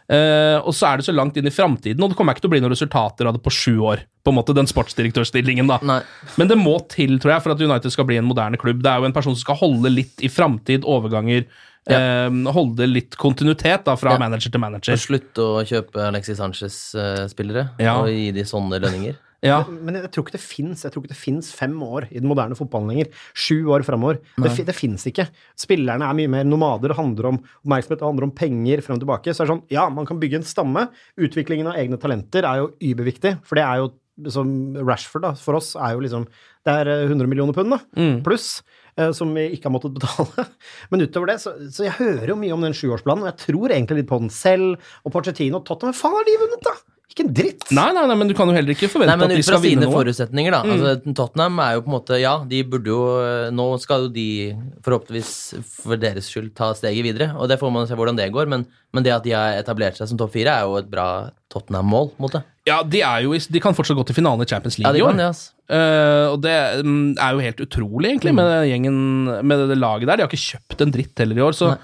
[0.08, 2.48] Eh, og så er det så langt inn i framtiden, og det kommer ikke til
[2.48, 4.06] å bli noen resultater av det på sju år.
[4.24, 5.78] På en måte Den sportsdirektørstillingen, da.
[5.84, 6.00] Nei.
[6.40, 8.80] Men det må til, tror jeg, for at United skal bli en moderne klubb.
[8.82, 11.44] Det er jo en person som skal holde litt i framtid, overganger.
[11.88, 14.18] eh, holde litt kontinuitet da, fra Ja.
[14.18, 14.92] manager til manager.
[14.92, 18.00] Og slutte å kjøpe Alexis Sanchez-spillere Ja.
[18.00, 19.16] og gi de sånne lønninger.
[19.46, 19.61] Ja.
[19.70, 22.27] Men, jeg tror ikke det fins Jeg tror ikke det fins fem år i den
[22.27, 23.12] moderne fotballen lenger.
[23.38, 24.18] Sju år framover.
[24.35, 25.29] Det, det fins ikke.
[25.59, 26.90] Spillerne er mye mer nomader.
[26.90, 29.31] Det handler om oppmerksomhet, det handler om penger frem og tilbake.
[29.31, 30.88] Så er det sånn, ja, man kan bygge en stamme.
[31.22, 33.92] Utviklingen av egne talenter er jo überviktig, for det er jo
[34.35, 34.48] som
[34.83, 36.24] Rashford, da, for oss, er jo liksom
[36.66, 37.79] Det er eh, 100 millioner pund, da,
[38.27, 38.64] pluss.
[38.98, 40.48] eh, Som vi ikke har måttet betale.
[40.90, 43.70] Men utover det, så, så jeg hører jo mye om den sjuårsplanen, og jeg tror
[43.70, 44.74] egentlig litt på den selv.
[45.07, 46.74] Og Pochettino og Tottenham, hva faen har de vunnet, da?
[47.18, 47.64] Ikke en dritt!
[47.74, 49.48] Nei, nei, nei, men du kan jo heller ikke forvente Nei, men at de ut
[49.50, 50.61] fra sine forutsetninger, da.
[50.62, 53.00] Altså, Tottenham er jo på en måte Ja, de burde jo
[53.54, 54.28] Nå skal jo de
[54.87, 55.33] forhåpentligvis
[55.83, 58.64] for deres skyld ta steget videre, og det får man se hvordan det går, men,
[58.94, 61.09] men det at de har etablert seg som topp fire, er jo et bra
[61.52, 62.12] Tottenham-mål.
[62.68, 65.18] Ja, de, er jo, de kan fortsatt gå til finalen i Champions Ja, League kan,
[65.18, 65.31] i år.
[65.33, 65.44] Yes.
[65.68, 65.76] Uh.
[65.78, 68.98] Eh, og det mm, er jo helt utrolig, egentlig, med gjengen
[69.44, 70.16] Med det laget der.
[70.16, 71.81] De har ikke kjøpt en dritt heller i år, så Nei.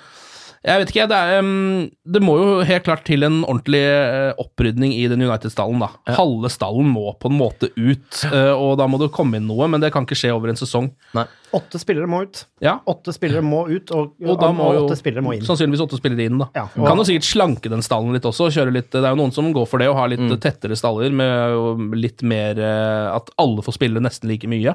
[0.65, 1.05] Jeg vet ikke.
[1.11, 5.21] Det, er, um, det må jo helt klart til en ordentlig eh, opprydning i den
[5.21, 5.91] United-stallen, da.
[6.17, 9.69] Halve stallen må på en måte ut, eh, og da må det komme inn noe,
[9.69, 10.89] men det kan ikke skje over en sesong.
[11.19, 11.27] Nei.
[11.55, 12.41] Åtte spillere må ut.
[12.65, 15.45] Ja, Åtte spillere må ut, og, og da må jo åtte spillere må inn.
[15.47, 16.49] sannsynligvis åtte spillere inn, da.
[16.57, 19.21] Ja, og, kan jo sikkert slanke den stallen litt også, kjøre litt Det er jo
[19.21, 20.39] noen som går for det, og har litt Mm.
[20.41, 24.73] tettere staller med litt mer eh, At alle får spille nesten like mye.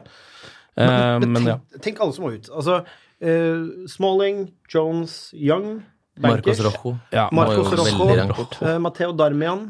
[0.79, 1.55] Uh, Men, men ja.
[1.73, 2.47] tenk, tenk alle som må ut.
[2.53, 2.83] Altså
[3.19, 5.81] eh, Smalling, Jones, Young,
[6.19, 7.29] Marcos Bankers, Rojo ja.
[7.31, 9.69] Marcos Rojo, eh, Matteo Darmian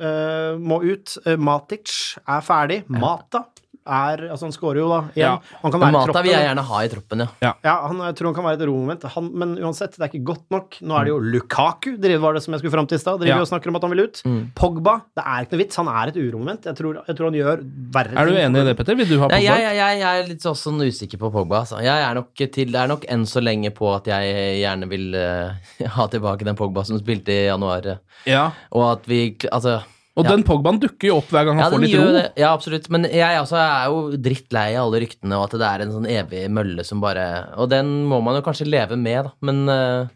[0.00, 1.14] uh, må ut.
[1.38, 1.92] Matic
[2.26, 2.80] er ferdig.
[2.90, 3.44] Mata
[3.86, 5.20] er Altså, han scorer jo da igjen.
[5.24, 5.58] Ja.
[5.62, 6.24] Han kan være Mata troppen.
[6.24, 7.52] vil jeg gjerne ha i troppen, ja.
[7.64, 9.02] Ja, han, jeg tror han kan være et romoment.
[9.14, 10.78] Han, men uansett, det er ikke godt nok.
[10.82, 13.20] Nå er det jo Lukaku, driver, var det som jeg skulle fram til i stad.
[13.20, 13.40] Driver Ja.
[13.44, 14.22] og snakker om at han vil ut.
[14.56, 15.76] Pogba, det er ikke noe vits.
[15.82, 16.64] Han er et uromoment.
[16.70, 17.64] Jeg tror, jeg tror han gjør
[17.98, 18.44] verre Er du ting.
[18.46, 18.94] enig i det, Petter?
[19.02, 19.40] Vil du ha Pogba?
[19.42, 21.60] jeg, jeg, jeg, jeg er litt sånn usikker på Pogba.
[21.64, 21.80] Altså.
[21.84, 25.10] Jeg er nok til, det er nok enn så lenge på at jeg gjerne vil
[25.14, 27.86] uh, ha tilbake den Pogba som spilte i januar.
[27.86, 27.98] eh.
[28.30, 28.50] Ja.
[28.72, 29.82] Og at vi Altså
[30.16, 30.30] Og Ja.
[30.30, 32.12] den Pogbaen dukker jo opp hver gang han ja, får litt ro.
[32.14, 32.24] det.
[32.38, 32.88] Ja, absolutt.
[32.88, 36.06] Men jeg altså, er jo drittlei av alle ryktene, og at det er en sånn
[36.06, 37.24] evig mølle som bare
[37.58, 39.32] Og den må man jo kanskje leve med, da.
[39.42, 40.06] Men, eh,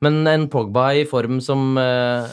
[0.00, 2.26] men en Pogba i form som eh,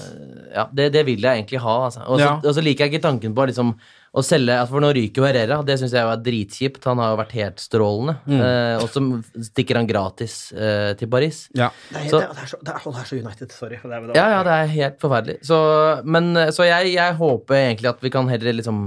[0.56, 2.08] Ja, det, det vil jeg egentlig ha, altså.
[2.08, 2.36] Og så Ja.
[2.40, 3.76] og så liker jeg ikke tanken på liksom
[4.14, 6.84] å selge altså For nå ryker jo Herrera, det syns jeg var er dritkjipt.
[6.86, 8.14] Han har jo vært helt strålende.
[8.30, 8.42] Mm.
[8.46, 9.02] Eh, og så
[9.50, 11.48] stikker han gratis eh, til Paris.
[11.58, 11.72] Ja.
[11.96, 13.52] Nei, Så- det, det, er så, det, er, det er så United.
[13.58, 13.80] Sorry.
[13.82, 15.40] Det er, Ja, ja, det er helt forferdelig.
[15.50, 15.58] Så,
[16.06, 18.84] men, så jeg, jeg håper egentlig at vi kan heller liksom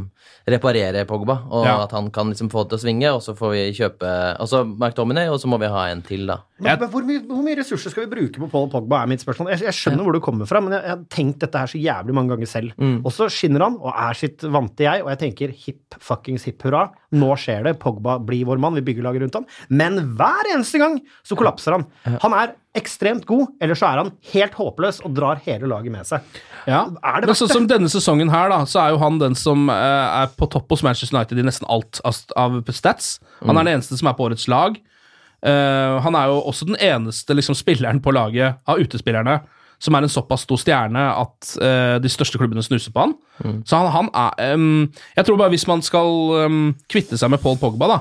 [0.46, 1.82] reparere Pogba, og Ja.
[1.82, 4.60] at han kan liksom få det til å svinge, og så får vi kjøpe Altså
[4.62, 6.36] McDominay, og så må vi ha en til, da.
[6.62, 9.24] Men, men hvor, mye, hvor mye ressurser skal vi bruke på Paul Pogba, er mitt
[9.24, 9.50] spørsmål.
[9.56, 11.80] Jeg, jeg skjønner hvor du kommer fra, men jeg, jeg har tenkt dette her så
[11.82, 12.76] jævlig mange ganger selv.
[12.78, 13.00] Mm.
[13.02, 16.64] Og så skinner han, og er sitt vante jeg, og jeg tenker hipp fuckings hipp
[16.66, 16.86] hurra.
[17.16, 17.76] Nå skjer det.
[17.82, 18.76] Pogba blir vår mann.
[18.78, 19.46] Vi bygger laget rundt ham.
[19.68, 21.86] Men hver eneste gang så kollapser han.
[22.22, 26.08] Han er ekstremt god, eller så er han helt håpløs og drar hele laget med
[26.08, 26.24] seg.
[26.68, 26.82] Ja.
[26.92, 30.20] Det Men sånn som denne sesongen her, da, så er jo han den som eh,
[30.24, 33.16] er på topp hos Manchester United i nesten alt av, stats.
[33.40, 34.76] Han er den eneste som er på årets lag.
[35.46, 39.36] Uh, han er jo også den eneste liksom, spilleren på laget av utespillerne
[39.82, 43.16] som er en såpass stor stjerne at uh, de største klubbene snuser på han.
[43.68, 44.86] Så han, han er um,
[45.16, 47.98] Jeg tror bare hvis man skal um, kvitte seg med Paul Pogba, da,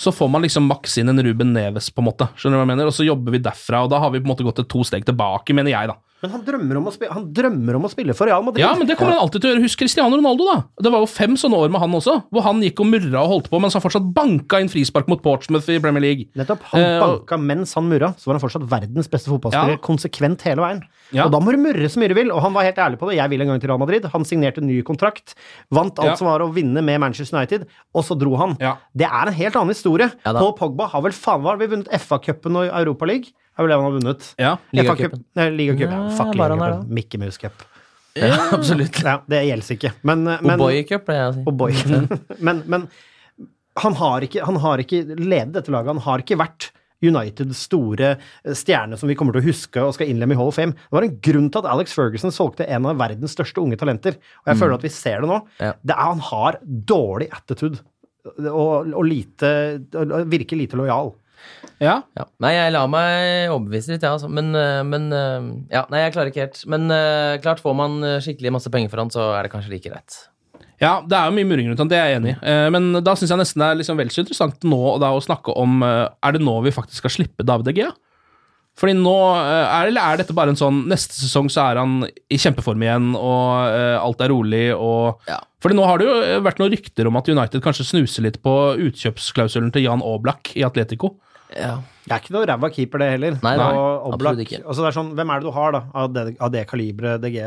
[0.00, 2.30] så får man liksom maks inn en Ruben Neves, på en måte.
[2.38, 2.88] Skjønner du hva jeg mener?
[2.88, 4.84] Og så jobber vi derfra, og da har vi på en måte gått et to
[4.86, 5.98] steg tilbake, mener jeg, da.
[6.22, 8.60] Men han drømmer, om å spille, han drømmer om å spille for Real Madrid.
[8.60, 9.62] Ja, men det kommer han alltid til å gjøre.
[9.64, 10.56] Husk Cristiano Ronaldo, da.
[10.84, 13.30] Det var jo fem sånne år med han også, hvor han gikk og murra og
[13.34, 16.26] holdt på, mens han fortsatt banka inn frispark mot Portsmouth i Premier League.
[16.36, 16.60] Nettopp.
[16.74, 19.76] Han Eh, og- mens han murra, så var han fortsatt verdens beste fotballspiller Ja.
[19.78, 20.82] konsekvent hele veien.
[21.12, 21.24] Ja.
[21.24, 23.08] Og da må du murre så mye du vil, og han var helt ærlig på
[23.08, 23.16] det.
[23.16, 24.04] Jeg vil en gang til Real Madrid.
[24.12, 25.34] Han signerte ny kontrakt,
[25.72, 26.14] vant alt Ja.
[26.16, 28.56] som var å vinne med Manchester United, og så dro han.
[28.60, 28.76] Ja.
[28.94, 30.12] Det er en helt annen historie.
[30.24, 30.32] Ja.
[30.34, 33.32] Paul Pogba har vel faen meg vunnet FA-cupen og Europaligaen?
[33.60, 34.28] Er vel det han har vunnet?
[34.40, 34.54] Ja.
[34.72, 35.24] Ligacupen.
[35.58, 35.92] Ligacupen.
[35.92, 36.88] Ja, fuck Ligacupen.
[36.88, 37.66] Mickey Mouse Cup.
[38.16, 39.02] Ja, absolutt.
[39.04, 39.92] Ja, det gjelder ikke.
[40.08, 41.44] Men, men O'boy Cup, pleier jeg å si.
[41.44, 41.76] og Boy.
[42.48, 42.88] men, men
[43.84, 45.92] han har, ikke, han har ikke ledet dette laget.
[45.92, 46.70] Han har ikke vært
[47.00, 48.14] Uniteds store
[48.56, 50.76] stjerne som vi kommer til å huske og skal innlemme i Hall of Fame.
[50.76, 54.18] Det var en grunn til at Alex Ferguson solgte en av verdens største unge talenter.
[54.42, 55.38] Og jeg føler at vi ser det nå.
[55.62, 55.72] Ja.
[55.80, 57.80] Det er, han har dårlig attitude.
[58.50, 59.50] Og, og lite
[59.96, 61.14] og virker lite lojal.
[61.80, 61.94] Ja.
[62.16, 62.26] Ja.
[62.44, 64.28] Nei, jeg lar meg overbevise litt, ja, altså.
[64.32, 66.60] Men, eh, men eh, Ja, nei, jeg klarer ikke helt.
[66.70, 69.88] Men eh, klart, får man skikkelig masse penger for han, så er det kanskje like
[69.88, 70.18] greit.
[70.80, 72.52] Ja, det er jo mye murring rundt han, det er jeg enig i.
[72.72, 75.52] Men da syns jeg nesten det er liksom vel så interessant nå da, å snakke
[75.60, 77.90] om Er det nå vi faktisk skal slippe David Egea?
[78.80, 82.38] Fordi nå er, Eller er dette bare en sånn Neste sesong så er han i
[82.40, 85.36] kjempeform igjen, og alt er rolig, og Ja.
[85.60, 88.54] Fordi nå har det jo vært noen rykter om at United kanskje snuser litt på
[88.88, 91.18] utkjøpsklausulen til Jan Oblak i Atletico.
[91.56, 91.76] Ja.
[92.06, 93.36] Det er ikke noe ræva keeper, det heller.
[93.42, 94.60] Nei, nei, Oblak- absolutt ikke.
[94.64, 97.22] Altså, det er sånn, hvem er det du har, da, av det, av det kaliberet
[97.22, 97.38] DG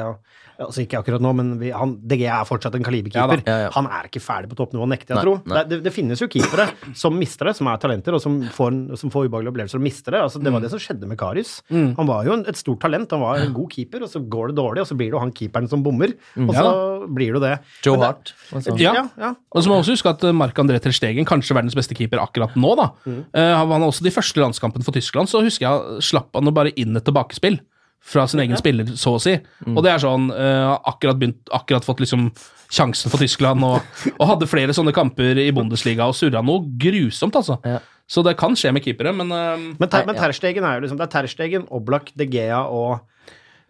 [0.60, 3.42] Altså ikke akkurat nå, men vi, han, DG er fortsatt en kaliberkeeper.
[3.48, 3.70] Ja ja, ja.
[3.76, 5.34] Han er ikke ferdig på toppnivå, nekter jeg å tro.
[5.50, 6.68] Det, det, det finnes jo keepere
[7.00, 10.12] som mister det, som er talenter, og som får, som får ubehagelige opplevelser og mister
[10.18, 10.22] det.
[10.28, 10.58] Altså, det Mm.
[10.60, 11.54] var det som skjedde med Karius.
[11.74, 14.52] Han var jo en, et stort talent, han var en god keeper, og så går
[14.54, 17.40] det dårlig, og så blir det jo han keeperen som bommer, og så blir det
[17.40, 17.54] jo det.
[17.58, 17.84] Mm.
[17.88, 18.34] Joe det- Hart.
[18.54, 18.78] Altså.
[18.80, 19.34] Ja.
[19.52, 22.22] Og så må man også huske at eh, Marc-André Ter Stegen, kanskje verdens beste keeper
[22.22, 22.92] akkurat nå, da.
[23.08, 26.54] Uh, han var også de første landskampene for Tyskland, så husker jeg slapp han å
[26.54, 27.60] bare inn et tilbakespill
[28.04, 29.38] fra sin egen spiller, så å si.
[29.72, 32.28] Og det er sånn uh, akkurat, begynt, akkurat fått liksom
[32.74, 37.38] sjansen for Tyskland, og, og hadde flere sånne kamper i Bundesliga og surra noe grusomt,
[37.40, 37.60] altså.
[37.68, 37.80] Ja.
[38.10, 40.18] Så det kan skje med keepere, men uh, Men, ter, men.
[40.20, 43.00] Terstegen er jo liksom Det er Terstegen, Oblak, De Gea og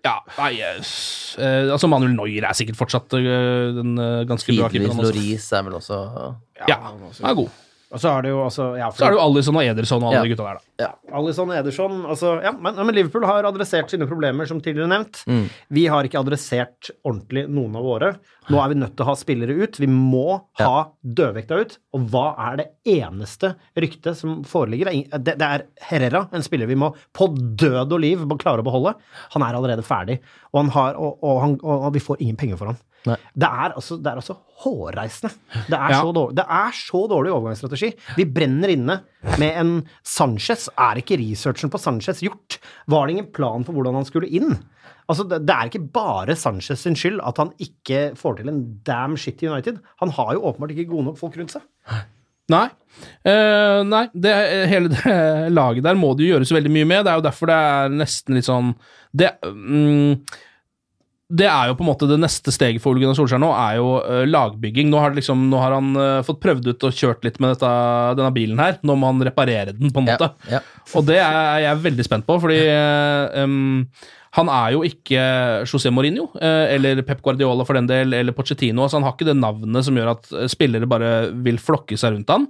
[0.04, 0.90] ja, nei yes.
[1.40, 3.22] eh, Altså, Manuel Neuer er sikkert fortsatt uh,
[3.78, 5.06] den uh, ganske bra Tidvis keeperen.
[5.06, 6.00] Loris er vel også
[6.68, 7.62] Ja, han er god.
[7.94, 10.02] Og så er det jo altså ja, for- Så er det jo Alison og Ederson
[10.04, 10.24] og alle Ja.
[10.26, 10.88] de gutta der, da.
[11.14, 15.20] Alisson Ederson altså, ja, men, men Liverpool har adressert sine problemer, som tidligere nevnt.
[15.30, 15.44] Mm.
[15.78, 18.10] Vi har ikke adressert ordentlig noen av våre.
[18.50, 19.78] Nå er vi nødt til å ha spillere ut.
[19.80, 20.72] Vi må ha
[21.06, 21.78] dødvekta ut.
[21.94, 24.90] Og hva er det eneste ryktet som foreligger?
[25.22, 28.68] Det Det, er Herrera, en spiller vi må på død og liv må klare å
[28.68, 28.96] beholde.
[29.38, 30.18] Han er allerede ferdig,
[30.52, 32.82] og, han har, og, og, han, og, og vi får ingen penger for han.
[33.10, 33.18] Nei.
[33.36, 35.34] Det er altså, det er altså hårreisende.
[35.68, 36.02] Det er, Ja.
[36.02, 37.90] så dårlig, det er så dårlig overgangsstrategi.
[38.16, 39.00] Vi brenner inne
[39.42, 39.74] med en
[40.08, 40.70] Sanchez.
[40.80, 42.60] Er ikke researchen på Sanchez gjort?
[42.88, 44.56] Var det ingen plan for hvordan han skulle inn?
[45.12, 48.62] Altså, det, det er ikke bare Sanchez sin skyld at han ikke får til en
[48.88, 49.82] damn shit i United.
[50.00, 51.66] Han har jo åpenbart ikke gode nok folk rundt seg.
[52.52, 52.66] Nei.
[53.24, 54.32] Uh, nei, det,
[54.72, 55.04] hele det
[55.58, 57.04] laget der må det jo gjøres veldig mye med.
[57.06, 58.74] Det er jo derfor det er nesten litt sånn
[59.16, 60.20] Det, mm,
[61.34, 63.78] det er jo på en måte det neste steget for Ole Gunnar Solskjær nå, er
[63.80, 64.90] jo eh, lagbygging.
[64.92, 67.56] Nå har, det liksom, nå har han eh, fått prøvd ut og kjørt litt med
[67.56, 67.72] dette,
[68.20, 68.78] denne bilen her.
[68.86, 70.30] Nå må han reparere den, på en måte.
[70.52, 70.92] Ja, ja.
[70.94, 73.58] Og det er jeg veldig spent på, fordi em,
[74.38, 75.24] han er jo ikke
[75.70, 78.86] José Mourinho, eller Pep Guardiola for den del, eller Pochettino.
[78.86, 81.14] Altså han har ikke det navnet som gjør at spillere bare
[81.46, 82.50] vil flokke seg rundt han.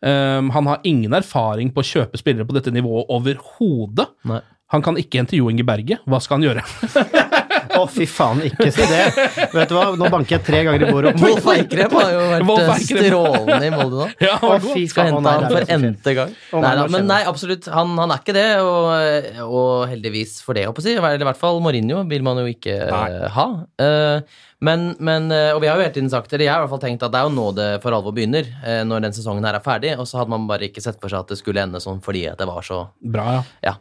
[0.00, 4.08] Um, han har ingen erfaring på å kjøpe spillere på dette nivået overhodet.
[4.72, 6.00] Han kan ikke hente Jo Inge Berge.
[6.08, 6.64] Hva skal han gjøre?
[7.76, 9.04] Å, fy faen, ikke si det!
[9.52, 11.12] Vet du hva, nå banker jeg tre ganger i bordet.
[11.22, 14.08] Wolf Eikrem har jo vært eh, strålende i Molde nå.
[14.24, 16.34] Ja, Å, fy Skal hente han for n-te gang.
[16.52, 17.68] Nei, Nei, da, men nei, absolutt.
[17.74, 20.98] Han, han er ikke det, og, og heldigvis for det, håper jeg.
[20.98, 21.10] å si.
[21.14, 23.48] Eller i hvert fall Mourinho vil man jo ikke eh, ha.
[23.86, 26.74] Eh, men, men, og vi har jo hele tiden sagt, eller jeg har i hvert
[26.74, 28.50] fall tenkt at det er jo nå det for alvor begynner,
[28.84, 29.94] når den sesongen her er ferdig.
[29.96, 32.26] Og så hadde man bare ikke sett for seg at det skulle ende sånn fordi
[32.28, 33.46] at det var så Bra, ja.
[33.64, 33.74] ja.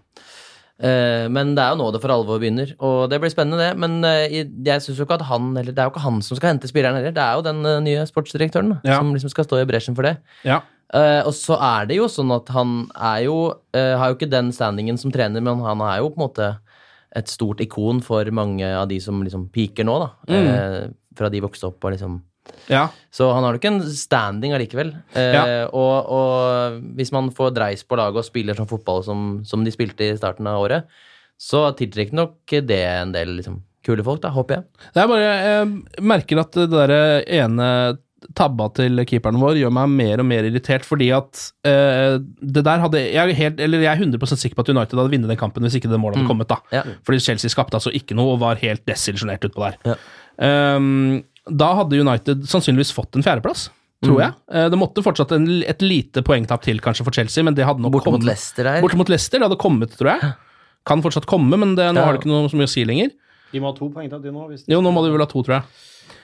[0.80, 3.78] Eh, men det er jo nå det for alvor begynner, og det blir spennende, det.
[3.78, 6.38] Men eh, jeg- synes jo ikke at han eller Det er jo ikke han som
[6.38, 8.98] skal hente spilleren heller, det er jo den eh, nye sportsdirektøren da, Ja.
[9.00, 10.18] som liksom skal stå i bresjen for det.
[10.46, 10.62] ja.
[10.92, 14.98] Og så er det jo sånn at han er jo Har jo ikke den standingen
[14.98, 16.58] som trener, men han er jo på en måte
[17.16, 20.10] et stort ikon for mange av de som liksom piker nå, da.
[20.34, 20.94] Mm.
[21.16, 22.22] fra de vokste opp og liksom
[22.70, 22.88] ja.
[23.12, 24.92] så han har nok en standing allikevel.
[25.14, 25.44] Eh, Ja.
[25.74, 29.72] og, og hvis man får dreis på laget og spiller sånn fotball som, som de
[29.72, 30.86] spilte i starten av året,
[31.40, 34.64] så tiltrekker nok det en del liksom, kule folk, da, håper jeg.
[34.94, 36.94] Det er bare, Jeg merker at det der
[37.40, 37.98] ene
[38.36, 42.82] tabba til keeperen vår gjør meg mer og mer irritert, fordi at eh, det der
[42.84, 45.64] hadde Jeg helt, eller jeg er 100 sikker på at United hadde vunnet den kampen
[45.64, 46.32] hvis ikke det målet hadde Mm.
[46.34, 46.50] kommet.
[46.52, 46.58] da.
[46.76, 46.84] Ja.
[47.08, 49.78] Fordi Chelsea skapte altså ikke noe og var helt desillusjonert utpå der.
[49.88, 49.96] Ja.
[50.44, 53.70] Ehm, da hadde United sannsynligvis fått en fjerdeplass,
[54.04, 54.22] tror Mm.
[54.26, 54.34] jeg.
[54.56, 57.82] Eh, det måtte fortsatt en, et lite poengtap til kanskje for Chelsea, men det hadde
[57.82, 58.82] nok Borte mot kommet- Leicester her.
[58.82, 60.34] Borte mot Leicester, det hadde kommet, tror jeg.
[60.86, 62.06] Kan fortsatt komme, men det, nå Ja.
[62.06, 63.12] har det ikke noe så mye å si lenger.
[63.52, 64.48] De må ha to poengtap, de nå.
[64.50, 65.64] Hvis Jo, nå må de vel ha to, tror jeg.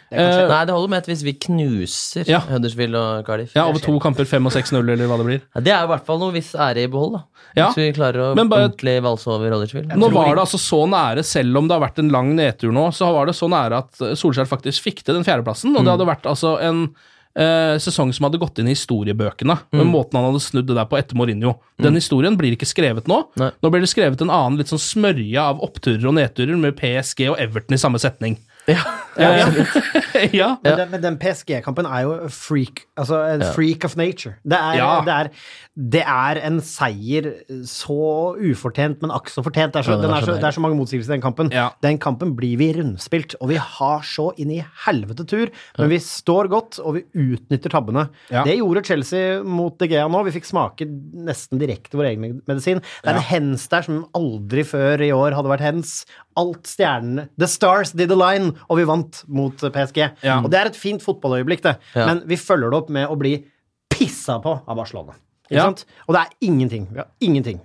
[0.09, 0.41] Det kan skje.
[0.45, 2.39] Eh, Nei, det holder med at hvis vi knuser Ja.
[2.45, 3.55] Huddersfield og Cardiff.
[3.55, 5.41] ja, over to kamper, 5 og 6-0, eller hva det blir.
[5.55, 7.23] Ja, det er i hvert fall noe viss ære i behold, da.
[7.57, 7.67] Ja.
[7.71, 9.87] Hvis vi klarer å Men bare- ordentlig valse over Huddersfield.
[9.97, 12.87] Nå var det altså så nære, selv om det har vært en lang nedtur nå,
[12.93, 16.05] så var det så nære at Solskjær faktisk fikk til den fjerdeplassen, og det hadde
[16.07, 16.89] vært altså en
[17.35, 20.85] eh, sesong som hadde gått inn i historiebøkene, med måten han hadde snudd det der
[20.85, 21.57] på etter Mourinho.
[21.81, 23.25] Den historien blir ikke skrevet nå.
[23.35, 23.51] Nei.
[23.61, 27.27] Nå blir det skrevet en annen litt sånn smørje av oppturer og nedturer med PSG
[27.31, 28.37] og Everton i samme setning.
[28.67, 28.81] Ja.
[29.19, 29.29] ja,
[30.33, 30.47] ja.
[30.63, 34.33] Men, den, men den PSG-kampen er jo freak, altså en freak of nature.
[34.43, 34.89] Det er, Ja.
[35.05, 35.29] det, er,
[35.95, 37.29] det er en seier
[37.69, 37.97] så
[38.35, 39.73] ufortjent, men akk så fortjent.
[39.75, 41.23] Det er så, Ja, den den er så det er så mange motsigelser i den
[41.23, 41.51] kampen.
[41.53, 41.69] Ja.
[41.85, 45.99] Den kampen blir vi rundspilt, og vi har så inn i helvete tur, men vi
[46.03, 48.07] står godt, og vi utnytter tabbene.
[48.33, 48.43] Ja.
[48.47, 50.23] Det gjorde Chelsea mot De Gea nå.
[50.27, 52.81] Vi fikk smake nesten direkte vår egen medisin.
[53.03, 55.95] Det er en hens der som aldri før i år hadde vært hens.
[56.37, 60.01] Alt stjernene The stars did align, og vi vant mot PSG.
[60.23, 60.41] Ja.
[60.43, 61.77] Og det er et fint fotballøyeblikk, det.
[61.95, 62.07] Ja.
[62.09, 63.37] Men vi følger det opp med å bli
[63.89, 65.15] pissa på av Barcelona.
[65.49, 65.63] Ikke Ja.
[65.69, 65.85] sant?
[66.07, 66.87] Og det er ingenting.
[66.91, 67.61] Vi har ingenting.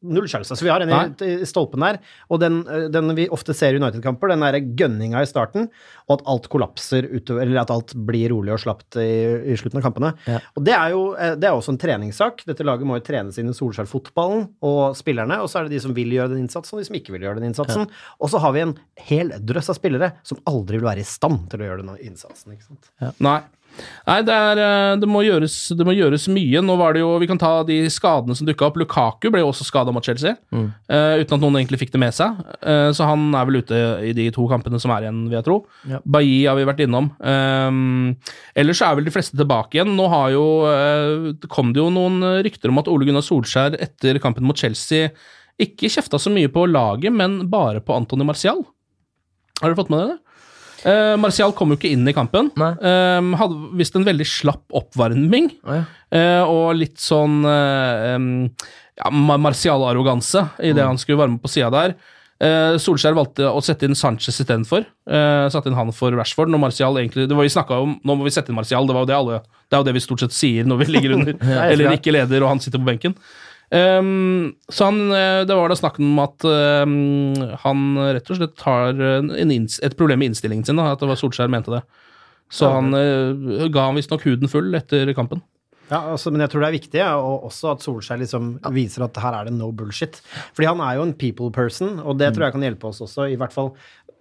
[0.00, 0.56] Null sjanse.
[0.56, 0.92] Så vi har en
[1.26, 1.98] i, stolpen der,
[2.32, 5.68] og den, eh, den vi ofte ser i United-kamper, den derre gønninga i starten,
[6.08, 9.10] og at alt kollapser utover, eller at alt blir rolig og slapt i,
[9.52, 10.14] i slutten av kampene.
[10.24, 10.40] Ja.
[10.56, 12.46] Og det er jo eh, det er også en treningssak.
[12.48, 15.84] Dette laget må jo trenes inn i Solskjær-fotballen og spillerne, og så er det de
[15.84, 17.88] som vil gjøre den innsatsen, og de som ikke vil gjøre den innsatsen.
[18.20, 18.76] Og så har vi en
[19.10, 22.56] hel drøss av spillere som aldri vil være i stand til å gjøre den innsatsen.
[22.56, 22.94] ikke sant?
[23.20, 23.42] Nei.
[24.08, 26.62] Nei, det, er, eh, det, må gjøres, det må gjøres mye.
[26.64, 28.78] Nå var det jo, Vi kan ta de skadene som dukka opp.
[28.80, 32.16] Lukaku ble jo også skada mot Chelsea, eh, uten at noen egentlig fikk det med
[32.16, 32.38] seg.
[32.60, 33.80] Uh, så han er vel ute
[34.10, 35.58] i de to kampene som er igjen, vil jeg tro.
[35.90, 36.00] Ja.
[36.04, 37.10] Bailly har vi vært innom.
[37.18, 38.16] Um,
[38.58, 39.94] ellers er vel de fleste tilbake igjen.
[39.98, 44.20] Nå har jo, uh, kom det jo noen rykter om at Ole Gunnar Solskjær etter
[44.22, 45.12] kampen mot Chelsea
[45.60, 48.62] ikke kjefta så mye på laget, men bare på Antony Martial.
[49.60, 50.29] Har dere fått med dere det?
[50.84, 52.50] Uh, Martial kom jo ikke inn i kampen.
[52.56, 55.82] Um, hadde visst en veldig slapp oppvarming, Oh, ja.
[56.16, 58.30] uh, og litt sånn uh, um,
[58.96, 61.94] ja, ma- Martial-arroganse i det han skulle varme på sida der.
[62.40, 64.86] Uh, Solskjær valgte å sette inn Sanchez istedenfor.
[65.04, 66.48] Uh, satte inn han for Rashford.
[66.48, 69.04] Når Martial egentlig, det var vi om, Nå må vi sette inn Martial, det, var
[69.04, 71.36] jo det, alle, det er jo det vi stort sett sier når vi ligger under.
[71.68, 73.18] eller ikke leder, og han sitter på benken.
[73.70, 77.84] Um, så han, eh, det var da snakk om at um, han
[78.16, 80.80] rett og slett har et problem med innstillingen sin.
[80.80, 81.84] Da, at det var Solskjær mente det.
[82.50, 85.44] Så han uh, ga han visstnok huden full etter kampen.
[85.90, 89.02] Ja, altså, men jeg tror det er viktig, ja, og også at Solskjær liksom viser
[89.06, 90.20] at her er det no bullshit.
[90.54, 93.26] Fordi han er jo en people person, og det tror jeg kan hjelpe oss også.
[93.26, 93.72] I hvert fall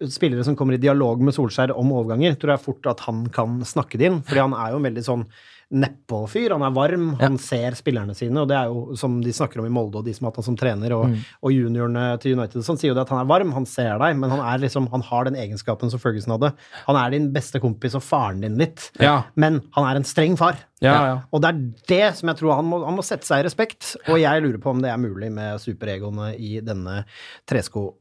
[0.10, 3.60] spillere som kommer i dialog med Solskjær om overganger, tror jeg fort at han kan
[3.68, 4.20] snakke det inn.
[4.26, 5.26] Fordi han er jo en veldig sånn
[5.70, 6.52] nedpå-fyr.
[6.56, 9.68] Han er varm, han ser spillerne sine, og det er jo som de snakker om
[9.68, 11.14] i Molde, og de som har hatt han som trener, og,
[11.46, 14.18] og juniorene til United, sånn sier jo det at han er varm, han ser deg,
[14.18, 16.52] men han er liksom, han har den egenskapen som Ferguson hadde.
[16.88, 19.20] Han er din beste kompis og faren din litt, Ja.
[19.36, 20.58] men han er en streng far.
[20.82, 21.16] Ja, ja.
[21.36, 23.94] Og det er det som jeg tror han må, han må sette seg i respekt,
[24.08, 27.02] og jeg lurer på om det er mulig med superegoene i denne
[27.50, 27.99] treskobutikken.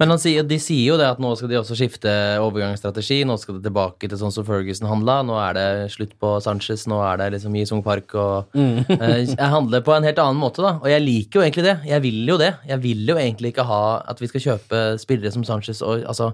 [0.00, 2.10] Men sier, de sier jo det at nå skal de også skifte
[2.42, 3.20] overgangsstrategi.
[3.28, 5.20] Nå skal det tilbake til sånn som Ferguson handla.
[5.26, 8.90] Nå er det slutt på Sanchez, nå er det liksom i Sung Park og mm.
[9.32, 10.74] Jeg handler på en helt annen måte, da.
[10.82, 11.76] Og jeg liker jo egentlig det.
[11.88, 12.52] Jeg vil jo det.
[12.68, 16.32] Jeg vil jo egentlig ikke ha at vi skal kjøpe spillere som Sanchez og altså.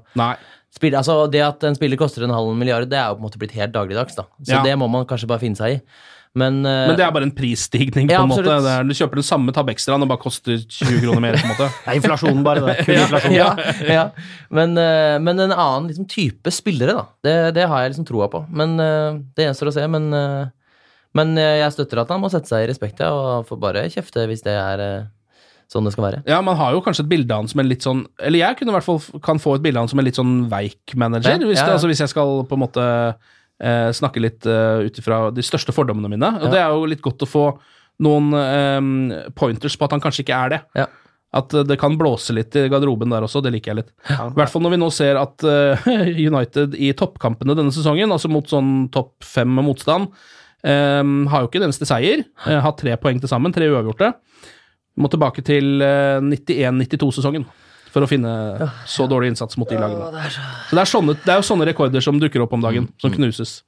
[0.74, 3.28] Spiller, altså Det at en spiller koster en halv milliard, det er jo på en
[3.28, 4.16] måte blitt helt dagligdags.
[4.18, 4.62] da Så Ja.
[4.62, 5.80] det må man kanskje bare finne seg i.
[6.36, 8.44] Men, eh, Men det er bare en prisstigning, på Ja, en måte.
[8.44, 11.38] Det er, du kjøper den samme Tab Extra, den bare koster 20 kroner mer.
[11.40, 11.68] på en måte.
[11.84, 12.60] Det er inflasjonen, bare.
[12.66, 12.76] det.
[12.84, 13.34] Kun inflasjon.
[13.34, 13.48] ja,
[13.88, 14.04] ja.
[14.50, 17.06] Men, eh, men en annen liksom, type spillere, da.
[17.24, 18.44] Det, det har jeg liksom troa på.
[18.50, 19.86] Men eh, Det gjenstår å se.
[19.88, 20.46] Men, eh,
[21.16, 23.86] men eh, jeg støtter at han må sette seg i respekt, ja, og får bare
[23.90, 25.06] kjefte hvis det er eh,
[25.72, 26.20] sånn det skal være.
[26.28, 28.56] Ja, man har jo kanskje et bilde av han som en litt sånn Eller jeg
[28.56, 30.94] kunne i hvert fall kan få et bilde av han som en litt sånn veik
[30.96, 31.34] manager.
[31.34, 32.84] Ja, hvis, ja, det, altså, hvis jeg skal på en måte
[33.60, 36.30] eh, snakke litt eh, ut ifra de største fordommene mine.
[36.38, 36.54] Og Ja.
[36.54, 37.44] det er jo litt godt å få
[38.04, 40.60] noen eh, pointers på at han kanskje ikke er det.
[40.78, 40.86] Ja.
[41.36, 43.92] At eh, det kan blåse litt i garderoben der også, det liker jeg litt.
[44.08, 45.88] I hvert fall når vi nå ser at uh,
[46.30, 50.08] United i toppkampene denne sesongen, altså mot sånn topp fem motstand,
[50.64, 52.24] um, har jo ikke den eneste seier.
[52.46, 54.14] Uh, har tre poeng til sammen, tre uavgjorte.
[54.96, 57.44] Vi må tilbake til uh, 91-92-sesongen.
[57.92, 58.32] For å finne
[58.88, 60.24] så dårlig innsats mot de lagene.
[60.68, 63.14] Så det er, sånne, det er jo sånne rekorder som dukker opp om dagen, som
[63.14, 63.62] knuses.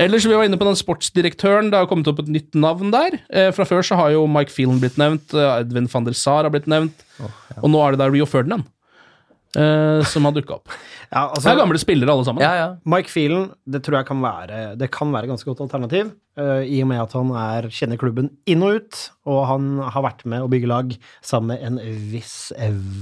[0.00, 1.70] Ellers, vi var inne på den sportsdirektøren.
[1.72, 3.20] Det har kommet opp et nytt navn der.
[3.30, 6.44] Eh, fra før så har jo Mike Phelan blitt nevnt, eh, Edwin van der Sar
[6.46, 7.06] har blitt nevnt,
[7.60, 8.66] og nå er det der Rio Ferdinand
[9.58, 10.72] eh, som har dukka opp.
[11.10, 12.38] Ja, Det er gamle spillere, alle sammen.
[12.44, 12.66] Ja, ja.
[12.86, 16.76] Mike Phelan, det tror jeg kan være Det kan være ganske godt alternativ, uh, i
[16.84, 20.44] og med at han er, kjenner klubben inn og ut, og han har vært med
[20.44, 22.52] å bygge lag sammen med en viss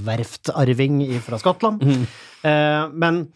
[0.09, 1.85] verftarving fra Skottland.
[1.85, 3.27] Eh, men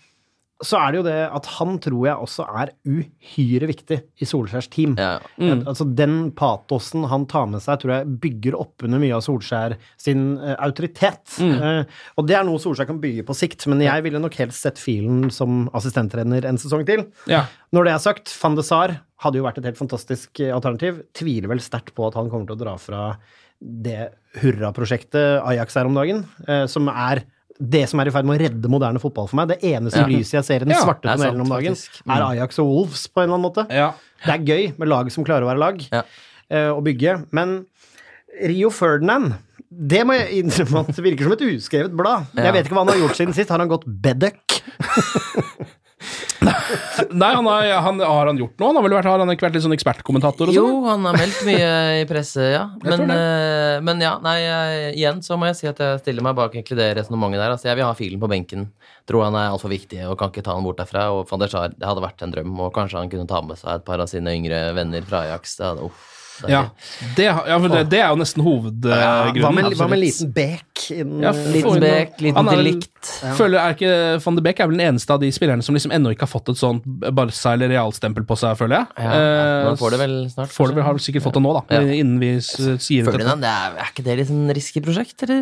[0.65, 4.69] så er det jo det at han tror jeg også er uhyre viktig i Solskjærs
[4.73, 4.95] team.
[4.99, 5.17] Ja.
[5.37, 5.63] Mm.
[5.69, 9.77] Altså Den patosen han tar med seg, tror jeg bygger opp under mye av Solskjær
[10.01, 11.37] sin uh, autoritet.
[11.43, 11.85] Eh,
[12.17, 14.81] og det er noe Solskjær kan bygge på sikt, men jeg ville nok helst sett
[14.81, 17.05] filen som assistenttrener en sesong til.
[17.29, 17.45] Ja.
[17.75, 21.03] Når det er sagt, van de Sar hadde jo vært et helt fantastisk eh, alternativ.
[21.15, 23.05] Tviler vel sterkt på at han kommer til å dra fra
[23.63, 24.11] det
[24.41, 27.23] hurraprosjektet Ajax er om dagen, eh, som er
[27.59, 29.47] det som er i ferd med å redde moderne fotball for meg.
[29.53, 30.07] Det eneste Ja.
[30.09, 32.01] lyset jeg ser i den Ja, svarte tunnelen om dagen, faktisk.
[32.09, 33.67] er Ajax og Wolves på en eller annen måte.
[33.71, 33.91] Ja.
[34.25, 36.03] Det er gøy med lag som klarer å være lag Ja.
[36.49, 37.65] eh, og bygge, men
[38.43, 39.35] Rio Ferdinand
[39.71, 42.25] det må jeg innrømme at det virker som et uskrevet blad.
[42.35, 43.49] Jeg vet ikke hva han har gjort siden sist.
[43.49, 44.61] Har han gått bedduck?
[47.21, 48.69] Nei, han har, han, har han gjort noe?
[48.69, 50.87] Han har vel vært, har han ikke vært litt sånn ekspertkommentator og Jo, sånn?
[50.89, 51.69] han har meldt mye
[52.01, 52.63] i presse, ja.
[52.89, 56.37] Men, eh, men ja, nei, jeg, igjen så må jeg si at jeg stiller meg
[56.37, 57.55] bak egentlig det resonnementet der.
[57.55, 58.67] Altså, jeg vil ha filen på benken.
[59.09, 61.07] Tror han er altfor viktig og kan ikke ta han bort derfra.
[61.15, 63.59] Og van der Sar, det hadde vært en drøm, og kanskje han kunne ta med
[63.59, 65.57] seg et par av sine yngre venner fra Ajax.
[65.59, 66.12] Det hadde, uff,
[66.49, 66.61] Ja,
[67.15, 69.53] det, ja, for det, det er jo nesten Hva hovedgrunnen.
[69.55, 71.83] med, hva med en liten inn- Ja, liten-
[72.35, 72.89] Han liten delikt.
[73.37, 75.91] Føler er ikke Van de Beek er vel den eneste av de spillerne som liksom
[75.93, 78.87] ennå ikke har fått et sånt Barca- eller Real-stempel på seg, føler jeg.
[78.97, 79.63] Ja, ja.
[79.69, 80.49] man får det vel snart.
[80.55, 81.81] Får det vel, har vel sikkert fått det nå, da, Ja.
[81.81, 83.11] innen vi sier det.
[83.13, 85.41] Ferdinand, det er, er ikke det litt sånn risky prosjekt, eller?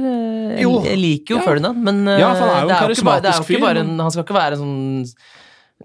[0.58, 0.82] Jeg, Jo.
[0.84, 1.46] jeg liker jo Ja.
[1.48, 3.56] Ferdinand, men eh, Ja, for han er jo en jo ikke bare, er karismatisk fyr,
[3.58, 5.14] ikke bare en, Han skal ikke være en sånn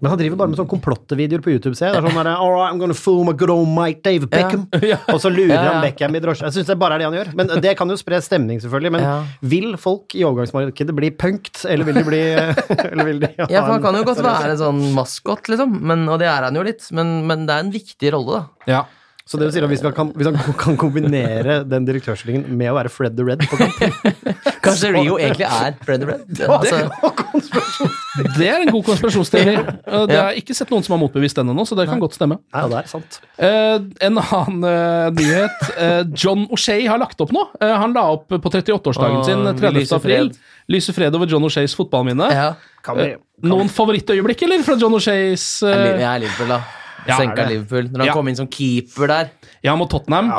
[0.01, 1.95] Men han driver bare med sånne komplottvideoer på YouTube, ser jeg.
[1.97, 4.67] Det er sånn der, All right, I'm gonna fool my good old mate David Beckham.
[4.91, 4.99] Ja.
[5.13, 5.71] Og så lurer Ja, ja.
[5.77, 6.45] han Beckham i drosje.
[6.47, 7.31] Jeg syns det bare er det han gjør.
[7.39, 8.91] Men det kan jo spre stemning, selvfølgelig.
[8.97, 9.15] Men Ja.
[9.41, 12.21] vil folk i overgangsmarkedet bli punkt, eller vil de bli
[12.91, 15.79] eller vil de ha Ja, for han kan jo godt være en sånn maskot, liksom,
[15.81, 18.71] men, og det er han jo litt, men, men det er en viktig rolle, da.
[18.71, 18.83] Ja.
[19.27, 22.69] Så det vil si at hvis, vi kan, hvis han kan kombinere den direktørstillingen med
[22.71, 23.81] å være Fred the Red på kamp
[24.65, 26.23] Kanskje Rio egentlig er Fred the Red?
[26.47, 27.89] Altså,
[28.37, 29.55] Det er en god konspirasjonsteori.
[30.07, 32.15] Det har jeg ikke sett noen som har motbevist den ennå, så det kan godt
[32.17, 32.39] stemme.
[32.55, 33.19] Ja, det er sant.
[33.37, 33.75] Eh,
[34.07, 35.67] en annen eh, nyhet.
[35.75, 37.43] Eh, John O'Shay har lagt opp nå.
[37.61, 39.77] Han la opp på 38-årsdagen sin 30.
[39.77, 40.31] lyser april.
[40.31, 40.41] fred.
[40.71, 42.31] Lyser fred over John O'Shays fotballminne.
[42.33, 42.49] ja.
[42.87, 43.11] Kan vi,
[43.43, 46.86] Noen favorittøyeblikk, eller, fra John O'Shays Jeg jeg er Liverpool, da.
[47.07, 47.53] Ja, Senka er det.
[47.57, 47.89] Liverpool.
[47.91, 48.13] Når han Ja.
[48.13, 49.29] kom inn som keeper der.
[49.63, 50.29] Ja, mot Tottenham.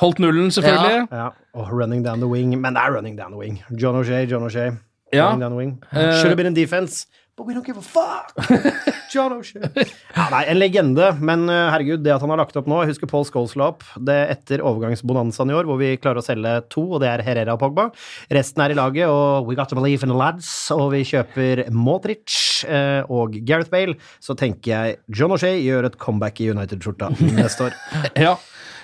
[0.00, 1.08] Holdt nullen, selvfølgelig.
[1.12, 1.28] ja.
[1.54, 2.50] Oh, running down the wing.
[2.60, 3.62] Men det er running down the wing.
[3.76, 4.70] John O'Shay, John O'Shay.
[5.12, 5.24] Ja.
[5.26, 5.82] Running down the wing.
[5.92, 7.06] Eh, Should have been in defense.
[7.40, 8.34] But we don't give a fuck!
[9.10, 9.64] John O'Shea.
[10.12, 12.90] Ja, nei, en legende, men eh, herregud, det at han har lagt opp nå Jeg
[12.90, 16.52] husker Paul Scholes la opp det etter overgangsbonanzaen i år, hvor vi klarer å selge
[16.68, 17.86] to, og det er Herrera og Pogba.
[18.28, 21.64] Resten er i laget, og we got to believe in the lads, og vi kjøper
[21.72, 22.36] Modric
[22.68, 23.96] eh, og Gareth Bale.
[24.20, 27.08] Så tenker jeg John O'Shea gjør et comeback i United-skjorta
[27.40, 27.80] neste år.
[28.28, 28.36] Ja.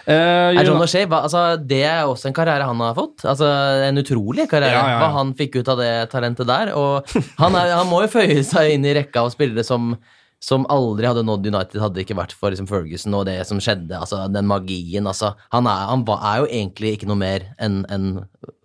[0.07, 3.25] Er John O'Shay, altså, det er også en karriere han har fått.
[3.27, 3.47] Altså,
[3.89, 4.77] En utrolig karriere.
[4.77, 5.01] Ja, ja, ja.
[5.03, 6.71] Hva han fikk ut av det talentet der.
[6.79, 7.09] Og
[7.41, 9.97] han, er, han må jo føye seg inn i rekka av spillere som,
[10.39, 13.59] som aldri hadde nådd United, hadde det ikke vært for liksom, Ferguson og det som
[13.59, 13.99] skjedde.
[13.99, 15.07] altså Den magien.
[15.11, 18.07] altså Han er, han er jo egentlig ikke noe mer enn en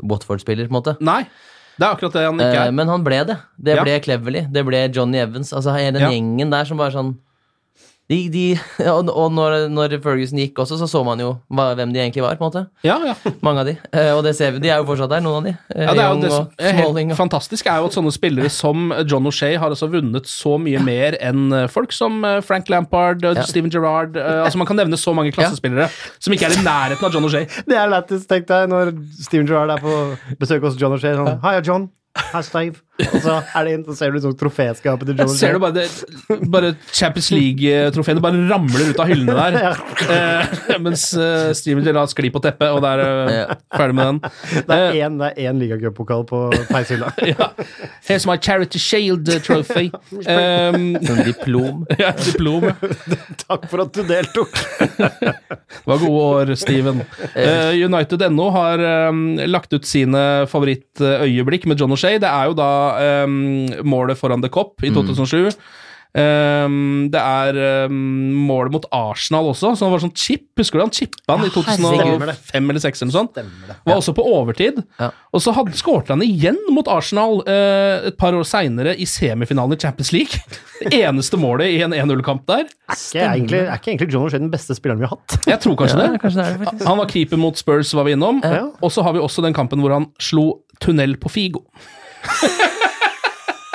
[0.04, 0.96] Watford-spiller, på en måte.
[1.02, 1.24] Nei,
[1.80, 2.72] det er akkurat det han ikke Eh, er.
[2.78, 3.38] men han ble det.
[3.58, 4.46] Det ble Cleverly.
[4.54, 5.54] Det ble Johnny Evans.
[5.58, 7.16] Altså hele den gjengen der som bare sånn
[8.12, 8.42] de, de,
[8.92, 12.24] Og, og når, når Ferguson gikk også, så så man jo hva, hvem de egentlig
[12.26, 12.36] var.
[12.40, 13.14] på en måte Ja, ja.
[13.46, 13.76] Mange av de.
[13.96, 15.54] Eh, og det ser vi, de er jo fortsatt der, noen av de.
[15.76, 17.96] Eh, Ja, det er jo det som og er helt Og, fantastisk, er jo at
[17.98, 22.20] sånne spillere som John O'Shay har altså vunnet så mye mer enn eh, folk som
[22.46, 23.46] Frank Lampard, Ja.
[23.48, 25.88] Steven Gerrard Altså Man kan nevne så mange klassespillere
[26.20, 27.48] som ikke er i nærheten av John O'Shay.
[27.72, 28.92] Det er lættis, tenk deg, når
[29.24, 29.96] Steven Gerrard er på
[30.42, 31.16] besøk hos John O'Shea.
[31.18, 31.88] Sånn, Hei, John.
[32.34, 32.82] Hei, Steve.
[33.10, 35.76] Og så er det inn, så ser du sånn troféskapet til John Ser du bare,
[35.82, 39.60] det, bare Champions League-trofeene bare ramler ut av hyllene der.
[40.12, 44.18] Eh, mens eh, Steven Gerrard sklir på teppet, og det er eh, ferdig med den.
[44.68, 47.12] Det er én, er én ligacupokal på peishylla.
[47.32, 47.52] Ja.
[48.08, 49.92] Here's my Charity Shield eh, trophy.
[50.12, 51.86] Um, sånn diplom.
[52.00, 52.68] ja, diplom.
[52.70, 53.18] ja.
[53.42, 54.54] Takk for at du deltok.
[54.98, 57.02] Det var gode år, Steven.
[57.34, 60.22] Uh, United.no har um, lagt ut sine
[60.52, 62.20] favorittøyeblikk med John O'Shay.
[62.22, 62.70] Det er jo da
[63.26, 63.40] um,
[63.88, 65.52] målet foran The Cop i 2007.
[66.12, 67.56] Um, det er
[67.88, 67.94] um,
[68.50, 70.50] målet mot Arsenal også, som var sånn chip.
[70.60, 72.34] Husker du han chippa han i 2005 eller
[72.82, 73.38] 2006 eller noe sånt?
[73.40, 73.78] Det.
[73.88, 74.82] Var også på overtid.
[75.00, 75.08] Ja.
[75.32, 79.78] Og så hadde- skårte han igjen mot Arsenal uh, et par år seinere i semifinalen
[79.78, 80.42] i Champions League.
[80.82, 82.66] Det eneste målet i en 1-0-kamp der.
[82.68, 85.38] Er ikke, egentlig, er ikke egentlig John O'Shea den beste spilleren vi har hatt?
[85.48, 86.20] Jeg tror kanskje Ja, det.
[86.26, 86.88] kanskje det er det.
[86.90, 88.44] Han var keeper mot Spurs, var vi innom.
[88.44, 88.66] Ja.
[88.84, 90.50] Og så har vi også den kampen hvor han slo
[90.84, 91.64] tunnel på Figo.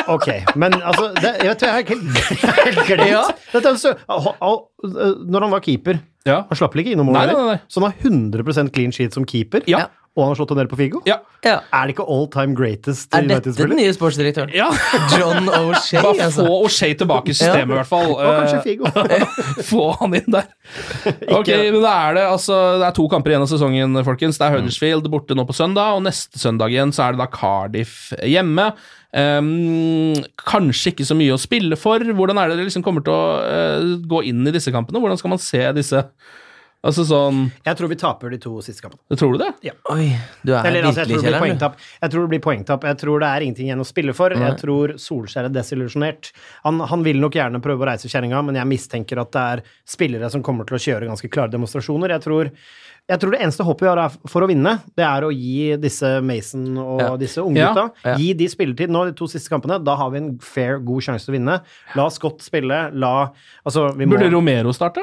[0.09, 3.25] Ok, men altså det, Jeg vet, jeg har helt glemt Ja.
[3.53, 6.43] Dette er så, al- al- Når han var keeper Ja.
[6.49, 7.19] Han slapp vel ikke inn noen mål?
[7.21, 7.47] Nei, nei, heller?
[7.47, 7.63] nei, nei.
[7.71, 9.87] Så han har 100% clean sheet som keeper, Ja.
[10.17, 11.03] og han har slått tunnel på Figo?
[11.07, 11.19] Ja.
[11.45, 11.61] Ja.
[11.73, 14.51] Er det ikke all time greatest Er dette den nye sportsdirektøren?
[14.57, 14.67] ja.
[15.15, 16.43] John O'Shea, Bare altså.
[16.49, 18.11] få O'Shea tilbake i systemet, i hvert fall.
[18.17, 18.91] Og kanskje Eh, Figo.
[19.71, 20.49] Få han inn der.
[21.37, 24.39] Ok, men da er det altså Det er to kamper igjen av sesongen, folkens.
[24.41, 27.29] Det er Huddersfield borte nå på søndag, og neste søndag igjen så er det da
[27.31, 28.73] Cardiff hjemme.
[29.15, 32.03] Ehm, kanskje ikke så mye å spille for.
[32.03, 35.03] Hvordan er det dere liksom kommer til å uh, gå inn i disse kampene?
[35.03, 36.03] Hvordan skal man se disse
[36.87, 39.19] Altså sånn Jeg tror vi taper de to siste kampene.
[39.19, 39.73] Tror du det?
[39.91, 40.11] Oi,
[40.47, 41.59] du er Eller, altså, jeg, virkelig tror det blir kjelleren.
[41.59, 41.87] du.
[42.03, 42.87] jeg tror det blir poengtap.
[42.91, 44.35] Jeg tror det er ingenting igjen å spille for.
[44.37, 44.51] Nei.
[44.51, 46.31] Jeg tror Solskjær er desillusjonert.
[46.67, 49.65] Han, han vil nok gjerne prøve å reise kjerringa, men jeg mistenker at det er
[49.97, 52.15] spillere som kommer til å kjøre ganske klare demonstrasjoner.
[52.15, 52.53] Jeg tror,
[53.09, 55.77] jeg tror det eneste håpet vi har er for å vinne, det er å gi
[55.79, 57.17] disse Mason og Ja.
[57.17, 58.13] disse unggutta Ja.
[58.13, 58.17] Ja.
[58.19, 59.79] Gi de spilletid nå, de to siste kampene.
[59.85, 61.61] Da har vi en fair, god sjanse til å vinne.
[61.95, 62.91] La Scott spille.
[62.95, 63.31] La
[63.67, 65.03] Altså, vi må Burde Romero starte?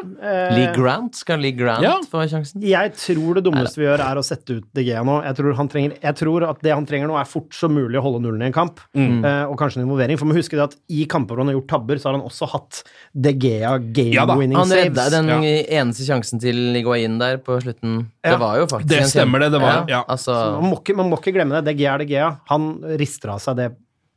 [0.56, 1.16] Lee Grant?
[1.16, 1.98] Skal Lee Grant Ja.
[2.02, 2.62] få sjansen?
[2.62, 5.22] Jeg tror det dummeste vi gjør, er å sette ut De Gea nå.
[5.24, 8.00] Jeg tror, han trenger, jeg tror at det han trenger nå, er fort som mulig
[8.00, 8.80] å holde nullen i en kamp.
[8.96, 10.18] Eh, og kanskje en involvering.
[10.18, 12.28] For må husker det at i kamper hvor han har gjort tabber, så har han
[12.28, 12.84] også hatt
[13.16, 15.40] De Gea Ja da, game-winning Han redda den Ja.
[15.84, 17.93] eneste sjansen til Higuain der på slutten.
[18.24, 18.32] Ja.
[18.34, 20.04] Det var jo faktisk Det en stemmer det, det var- ja.
[20.08, 21.66] Altså, Man må, ikke, man må ikke glemme det.
[21.72, 22.30] Det Gea er det Gea.
[22.52, 22.70] Han
[23.00, 23.72] rister av seg det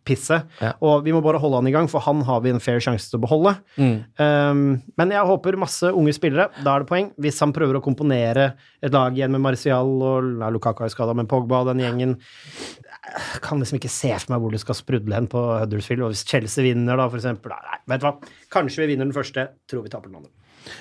[0.06, 0.44] pisset.
[0.62, 0.68] Ja.
[0.86, 3.10] Og vi må bare holde han i gang, for han har vi en fair sjanse
[3.10, 3.56] til å beholde.
[4.22, 4.60] Um,
[4.96, 6.46] men jeg håper masse unge spillere.
[6.62, 7.08] Da er det poeng.
[7.18, 11.12] Hvis han prøver å komponere et lag igjen med Martial og nei, Lukaku er skada,
[11.18, 12.16] men Pogba og den gjengen
[13.06, 16.02] jeg kan liksom ikke se for meg hvor det skal sprudle hen på Huddersfield.
[16.06, 18.14] Og hvis Chelsea vinner, da, for eksempel Nei, vet du hva.
[18.50, 19.48] Kanskje vi vinner den første.
[19.70, 20.30] Tror vi taper den andre.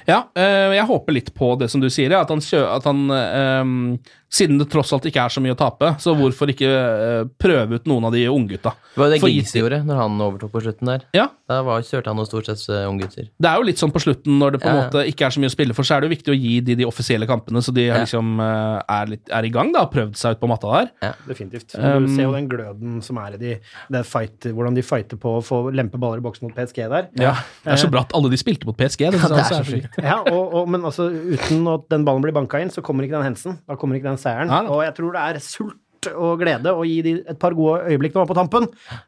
[0.09, 4.11] Ja, eh, jeg håper litt på det som du sier, at han, at han eh,
[4.35, 7.77] Siden det tross alt ikke er så mye å tape, så hvorfor ikke eh, prøve
[7.79, 8.73] ut noen av de unggutta?
[8.95, 11.01] det var jo det For Giggs gjorde når han overtok på slutten der.
[11.15, 13.27] Ja, Da var, kjørte han jo stort sett eh, unggutter.
[13.37, 14.87] det er jo litt sånn på slutten, når det på en Ja, ja.
[14.89, 16.53] måte ikke er så mye å spille for, så er det jo viktig å gi
[16.65, 17.99] de de offisielle kampene, så de Ja.
[18.01, 20.89] liksom eh, er, litt, er i gang, da, har prøvd seg ut på matta der.
[21.05, 21.11] Ja.
[21.29, 21.75] Definitivt.
[21.77, 23.53] Um, du ser jo den gløden som er i de,
[23.93, 27.07] det fight, hvordan de fighter på å få lempe baller i boksen mot PSG der.
[27.21, 29.05] Ja, Det er så bra at alle de spilte mot PSG.
[29.11, 29.99] Det, ja, det er så er så sjukt.
[30.03, 33.19] Ja, og, og, men altså, uten at den ballen blir banka inn, så kommer ikke
[33.19, 33.59] den hensen.
[33.69, 34.51] Da kommer ikke den seieren.
[34.51, 34.65] Nei.
[34.67, 35.81] Og jeg tror det er sult
[36.13, 38.67] og glede å gi de et par gode øyeblikk nå på tampen.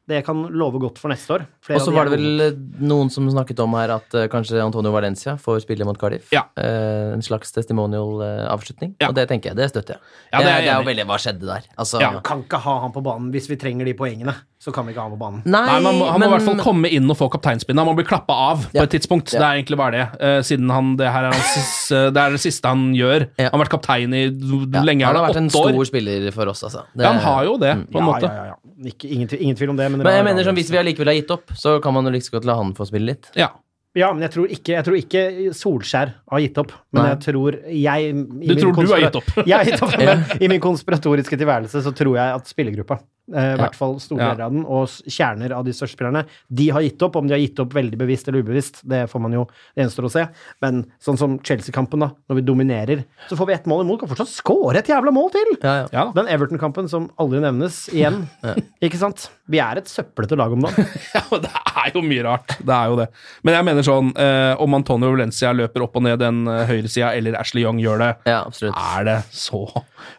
[0.09, 1.45] Det kan love godt for neste år.
[1.69, 4.93] Og så var det vel eh, noen som snakket om her at uh, kanskje Antonio
[4.95, 6.31] Valencia får spille mot Cardiff.
[6.33, 6.47] Ja.
[6.57, 8.95] Uh, en slags testimonial-avslutning.
[9.01, 9.11] Ja.
[9.11, 10.15] Og det tenker jeg, det støtter jeg.
[10.31, 11.71] Ja, det er er, det er jo veldig Hva skjedde der?
[11.77, 12.13] Altså, Ja.
[12.25, 14.33] Kan ikke ha han på banen hvis vi trenger de poengene.
[14.59, 15.41] Så kan vi ikke ha han på banen.
[15.45, 17.77] Nei, Nei, man må, Han må i hvert fall komme inn og få kapteinspinnet.
[17.77, 19.29] Han må bli klappa av på et tidspunkt.
[19.35, 19.39] Ja.
[19.43, 20.05] Det er egentlig bare det.
[20.17, 23.27] Uh, siden han, det her er, hans, sis- eh, det er det siste han gjør.
[23.37, 23.51] Ja.
[23.51, 25.05] Han har vært kaptein i ja, lenge.
[25.05, 25.85] Han har vært en stor år?
[25.91, 26.87] spiller for oss, altså.
[26.95, 28.31] Det- Ja, han har jo det, på en Ja, måte.
[28.33, 28.89] ja, ja, ja.
[28.89, 29.91] Ikke, ingen, tvil- ingen tvil om det.
[29.93, 32.11] Men, Men jeg mener sånn, hvis vi allikevel har gitt opp, så kan man jo
[32.17, 33.29] like godt la han få spille litt.
[33.37, 33.51] Ja.
[33.97, 35.21] Ja, men jeg tror ikke, jeg tror ikke
[35.57, 36.71] Solskjær har gitt opp.
[36.93, 37.09] Men Nei.
[37.15, 39.29] jeg tror jeg i Du min tror du har gitt opp?
[39.47, 43.35] Jeg har gitt opp, men i min konspiratoriske tilværelse så tror jeg at spillergruppa, i
[43.35, 43.55] Ja.
[43.59, 44.31] hvert fall store Ja.
[44.31, 47.15] av den, og kjerner av de største spillerne, de har gitt opp.
[47.17, 50.05] Om de har gitt opp veldig bevisst eller ubevisst, det får man jo det gjenstår
[50.07, 50.27] å se.
[50.61, 54.09] Men sånn som Chelsea-kampen, da, når vi dominerer, så får vi ett mål imot, kan
[54.09, 55.57] fortsatt score et jævla mål til!
[55.61, 55.87] Ja, ja.
[55.91, 56.11] Ja.
[56.15, 58.27] Den Everton-kampen som aldri nevnes igjen.
[58.81, 59.29] Ikke sant?
[59.49, 60.85] Vi er et søplete lag om dagen.
[61.15, 62.57] ja, men det er jo mye rart.
[62.59, 63.07] Det er jo det.
[63.43, 67.13] Men jeg mener sånn, eh, om Antonio Valencia løper opp og ned den uh, høyresida,
[67.17, 69.61] eller Ashley Young gjør det, ja, er det så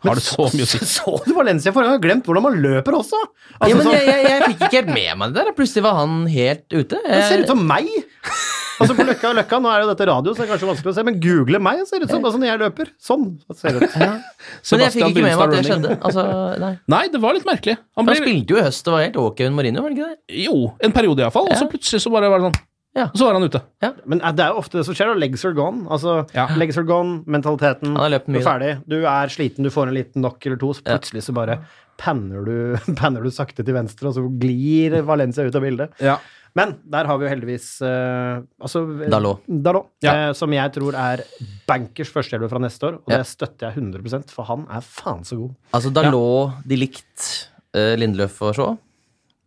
[0.04, 0.78] Har det så mye å si?
[0.84, 2.00] Så du Valencia forrige gang?
[2.02, 3.18] Glemt hvordan man løper også!
[3.24, 5.54] Ja, Altså, men sånn- jeg, jeg, jeg fikk ikke helt med meg det der.
[5.58, 7.00] Plutselig var han helt ute.
[7.06, 7.88] Det ser ut som meg!
[8.78, 10.92] Altså på Løkka og Løkka, Nå er jo dette radio, så det er kanskje vanskelig
[10.92, 12.90] å se, men google meg, så ser det ut som altså, når jeg løper.
[13.02, 13.24] Sånn
[13.58, 13.96] ser det ut.
[14.70, 15.96] Men jeg fikk ikke med meg at det skjedde.
[15.98, 16.24] Altså,
[16.62, 16.70] nei.
[16.94, 17.74] Nei, det var litt merkelig.
[17.98, 20.12] Han Han spilte jo i høst og var helt ok under Marino, var det ikke
[20.12, 20.38] det?
[20.44, 22.60] jo, en periode iallfall, og så plutselig så bare var det sånn.
[22.98, 23.08] Ja.
[23.12, 23.60] Og så var han ute.
[24.10, 25.82] Men eh, det er jo ofte det som skjer, legs are gone.
[25.90, 26.46] Altså, Ja.
[26.58, 29.90] legs are gone, mentaliteten, Han har løpt du er ferdig, du er sliten, du får
[29.90, 31.58] en liten knock eller to, så plutselig så bare
[31.98, 32.56] panner du,
[33.00, 35.96] panner du sakte til venstre, og så glir Valencia ut av bildet.
[36.04, 36.16] Ja.
[36.56, 38.80] Men der har vi jo heldigvis uh, altså,
[39.12, 39.42] Dalot.
[39.46, 40.14] Dalot Ja.
[40.30, 41.20] uh, som jeg tror er
[41.68, 43.20] bankers førstehjelper fra neste år, og Ja.
[43.20, 45.52] det støtter jeg 100% for han er faen så god.
[45.76, 46.62] Altså, Dalot, ja.
[46.72, 47.28] de likt
[47.76, 48.76] uh, Lindløf og Shaw.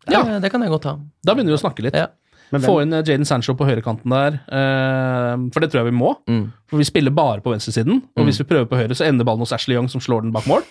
[0.10, 0.40] Ja, Ja.
[0.44, 0.96] Det kan jeg godt ta.
[1.26, 1.98] Da begynner vi å snakke litt.
[1.98, 2.08] Ja.
[2.52, 5.96] Men Få inn eh, Jaden Sancho på høyrekanten der, eh, for det tror jeg vi
[5.96, 6.10] må.
[6.28, 6.42] Mm.
[6.68, 9.40] For vi spiller bare på venstresiden, og hvis vi prøver på høyre, så ender ballen
[9.46, 10.66] hos Ashley Young, som slår den bak mål.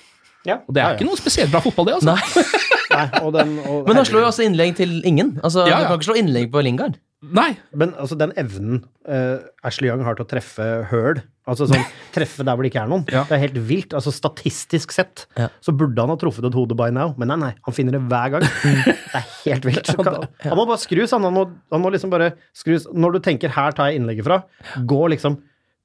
[0.49, 0.61] Ja.
[0.67, 0.97] Og det er Ja, ja.
[0.99, 2.15] ikke noe spesielt bra fotball, det, altså.
[2.17, 2.45] Nei.
[2.91, 5.37] Nei, og den, og, Men han slår jo også innlegg til ingen.
[5.45, 6.97] Altså, Ja, Du kan ikke slå innlegg på Lingard.
[7.21, 7.51] Nei.
[7.77, 11.85] Men altså, den evnen uh, Ashley Young har til å treffe høl, altså sånn
[12.17, 13.27] treffe der hvor det ikke er noen, Ja.
[13.29, 13.93] det er helt vilt.
[13.95, 15.51] Altså Statistisk sett Ja.
[15.61, 18.01] så burde han ha truffet et hode by now, men nei, nei, han finner det
[18.09, 18.49] hver gang.
[19.11, 19.87] Det er helt vilt.
[19.91, 20.17] Så kan,
[20.47, 21.25] han må bare skrus, han.
[21.29, 24.43] Han må, han må liksom bare skrus Når du tenker 'her tar jeg innlegget fra',
[24.87, 25.41] gå liksom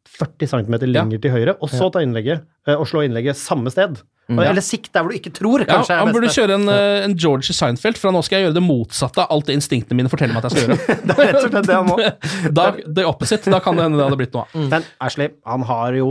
[0.09, 4.01] 40 cm lenger til høyre, og så ta innlegget, eh, og slå innlegget samme sted.
[4.29, 5.93] Eller sikt der hvor du ikke tror, kanskje.
[5.93, 8.63] Ja, han burde kjøre en, eh, en George Seinfeld, for nå skal jeg gjøre det
[8.65, 10.97] motsatte av alt det instinktene mine forteller meg at jeg skal gjøre.
[11.05, 11.97] Det er rett og slett det han må.
[12.59, 13.53] da, det opposite.
[13.53, 14.67] Da kan det hende det hadde blitt noe av.
[14.73, 16.09] Men Ashley, han har jo,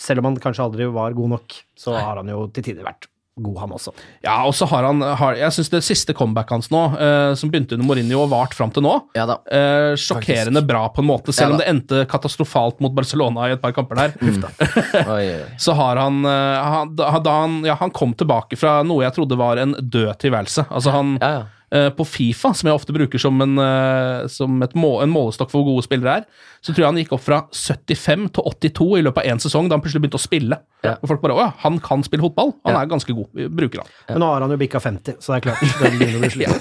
[0.00, 3.09] selv om han kanskje aldri var god nok, så har han jo til tider vært
[3.42, 3.92] god, han også.
[4.24, 7.52] Ja, og så har han har, Jeg syns det siste comebacket hans nå, eh, som
[7.52, 11.34] begynte under Mourinho og vart fram til nå, Ja eh, sjokkerende bra på en måte,
[11.34, 14.16] selv Ja om det endte katastrofalt mot Barcelona i et par kamper der.
[14.20, 14.42] Mm.
[15.16, 15.46] oi, oi.
[15.60, 19.38] Så har han, eh, han, da, han Ja, han kom tilbake fra noe jeg trodde
[19.40, 20.66] var en død tilværelse.
[20.70, 24.96] Altså, han eh, På Fifa, som jeg ofte bruker som en, eh, som et må,
[25.02, 28.26] en målestokk for hvor gode spillere er, så tror jeg han gikk opp fra 75
[28.36, 30.58] til 82 i løpet av én sesong, da han plutselig begynte å spille.
[30.84, 30.94] Ja.
[31.02, 32.54] Og folk bare Å ja, han kan spille fotball.
[32.64, 32.80] Han Ja.
[32.82, 33.28] er ganske god.
[33.36, 33.88] Vi bruker han.
[34.08, 35.60] Men nå har han jo bikka 50, så det er klart.
[35.60, 36.60] det begynner å bli sliten.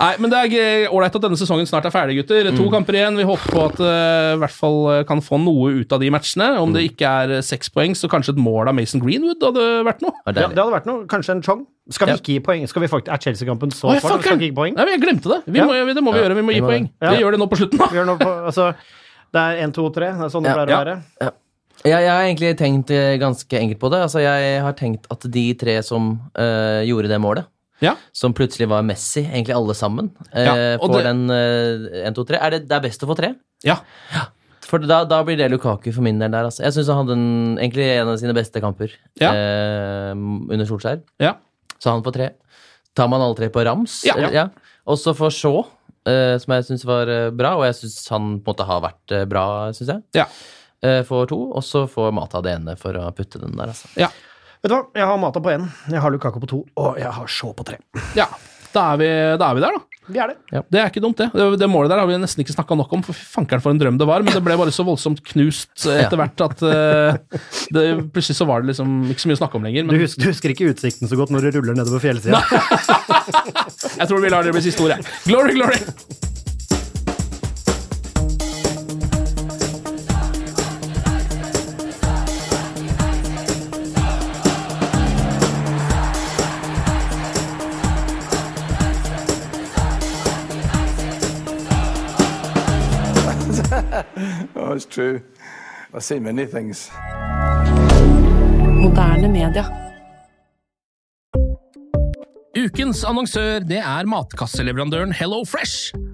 [0.00, 2.50] Nei, men det er ålreit at denne sesongen snart er ferdig, gutter.
[2.52, 2.56] Mm.
[2.56, 3.16] To kamper igjen.
[3.20, 6.10] Vi håper på at uh, i hvert fall eh, kan få noe ut av de
[6.10, 6.50] matchene.
[6.60, 6.74] Om Mm.
[6.74, 10.00] det ikke er eh, seks poeng, så kanskje et mål av Mason Greenwood hadde vært
[10.02, 10.12] noe.
[10.26, 11.04] Det Ja, det hadde vært noe.
[11.06, 11.66] Kanskje en chong.
[11.92, 12.66] Skal vi ikke gi poeng?
[12.68, 14.20] Skal vi faktisk, er Chelsea-kampen så Oi, kort?
[14.24, 14.74] Skal vi ikke gi poeng?
[14.76, 15.40] Nei, men jeg glemte det.
[15.52, 15.66] Vi Ja.
[15.68, 16.34] må, det må vi Ja, gjøre.
[16.36, 16.88] Vi må gi poeng.
[17.00, 18.72] Vi gjør det nå på slutten, da.
[19.34, 20.10] Det er 1, 2, 3.
[20.14, 20.54] Det er sånn det Ja.
[20.54, 20.84] pleier å Ja.
[20.84, 21.32] være.
[21.84, 23.98] Jeg, jeg har egentlig tenkt eh, ganske enkelt på det.
[24.06, 27.44] Altså, jeg har tenkt at de tre som eh, gjorde det målet,
[27.82, 27.96] Ja.
[28.12, 32.24] som plutselig var Messi, egentlig alle sammen, eh, Ja, får det- den eh, 1, 2,
[32.30, 32.38] 3.
[32.40, 33.34] Er det, det er best å få tre?
[33.64, 33.76] Ja.
[34.64, 36.44] For da, da blir det Lukaku for min del der.
[36.44, 36.62] Altså.
[36.62, 39.32] Jeg syns han hadde en, egentlig en av sine beste kamper Ja.
[39.34, 41.02] eh, under Solskjær.
[41.20, 41.34] ja.
[41.78, 42.30] Så han får tre.
[42.94, 44.04] Tar man alle tre på rams?
[44.04, 44.48] Ja.
[44.86, 45.66] Og så får Shaw,
[46.42, 49.14] som jeg syns var eh, bra, og jeg syns han på en måte har vært
[49.16, 49.44] eh, bra,
[49.76, 50.04] syns jeg.
[50.20, 50.26] Ja.
[50.84, 53.88] Eh, får to, og så får Mata det ene for å putte den der, altså.
[54.00, 54.10] ja.
[54.64, 54.84] Vet du hva?
[54.96, 57.66] Jeg har Mata på én, jeg har Lukaku på to, og jeg har Shaw på
[57.68, 57.80] tre.
[58.16, 58.28] ja.
[58.74, 59.94] Da, er vi, da er vi der, da.
[60.04, 60.60] Vi er det.
[60.68, 61.30] Det er ikke dumt, det.
[61.32, 63.80] Det, det målet der har vi nesten ikke snakka nok om, for fankeren for en
[63.80, 64.24] drøm det var.
[64.26, 67.40] Men det ble bare så voldsomt knust eh, etter hvert at uh,
[67.72, 69.88] det, plutselig så var det liksom ikke så mye å snakke om lenger.
[69.88, 72.42] Du husker, du husker ikke utsikten så godt når du ruller nedover fjellsida.
[74.02, 75.10] jeg tror vi lar det bli siste ord, jeg.
[75.30, 76.32] Glory, glory!
[94.56, 95.20] Oh, it's true.
[95.92, 96.90] I've seen many things.
[98.82, 99.64] Moderne media.
[102.54, 105.92] Ukens annonsør det er matkasseleverandøren Hello Fresh.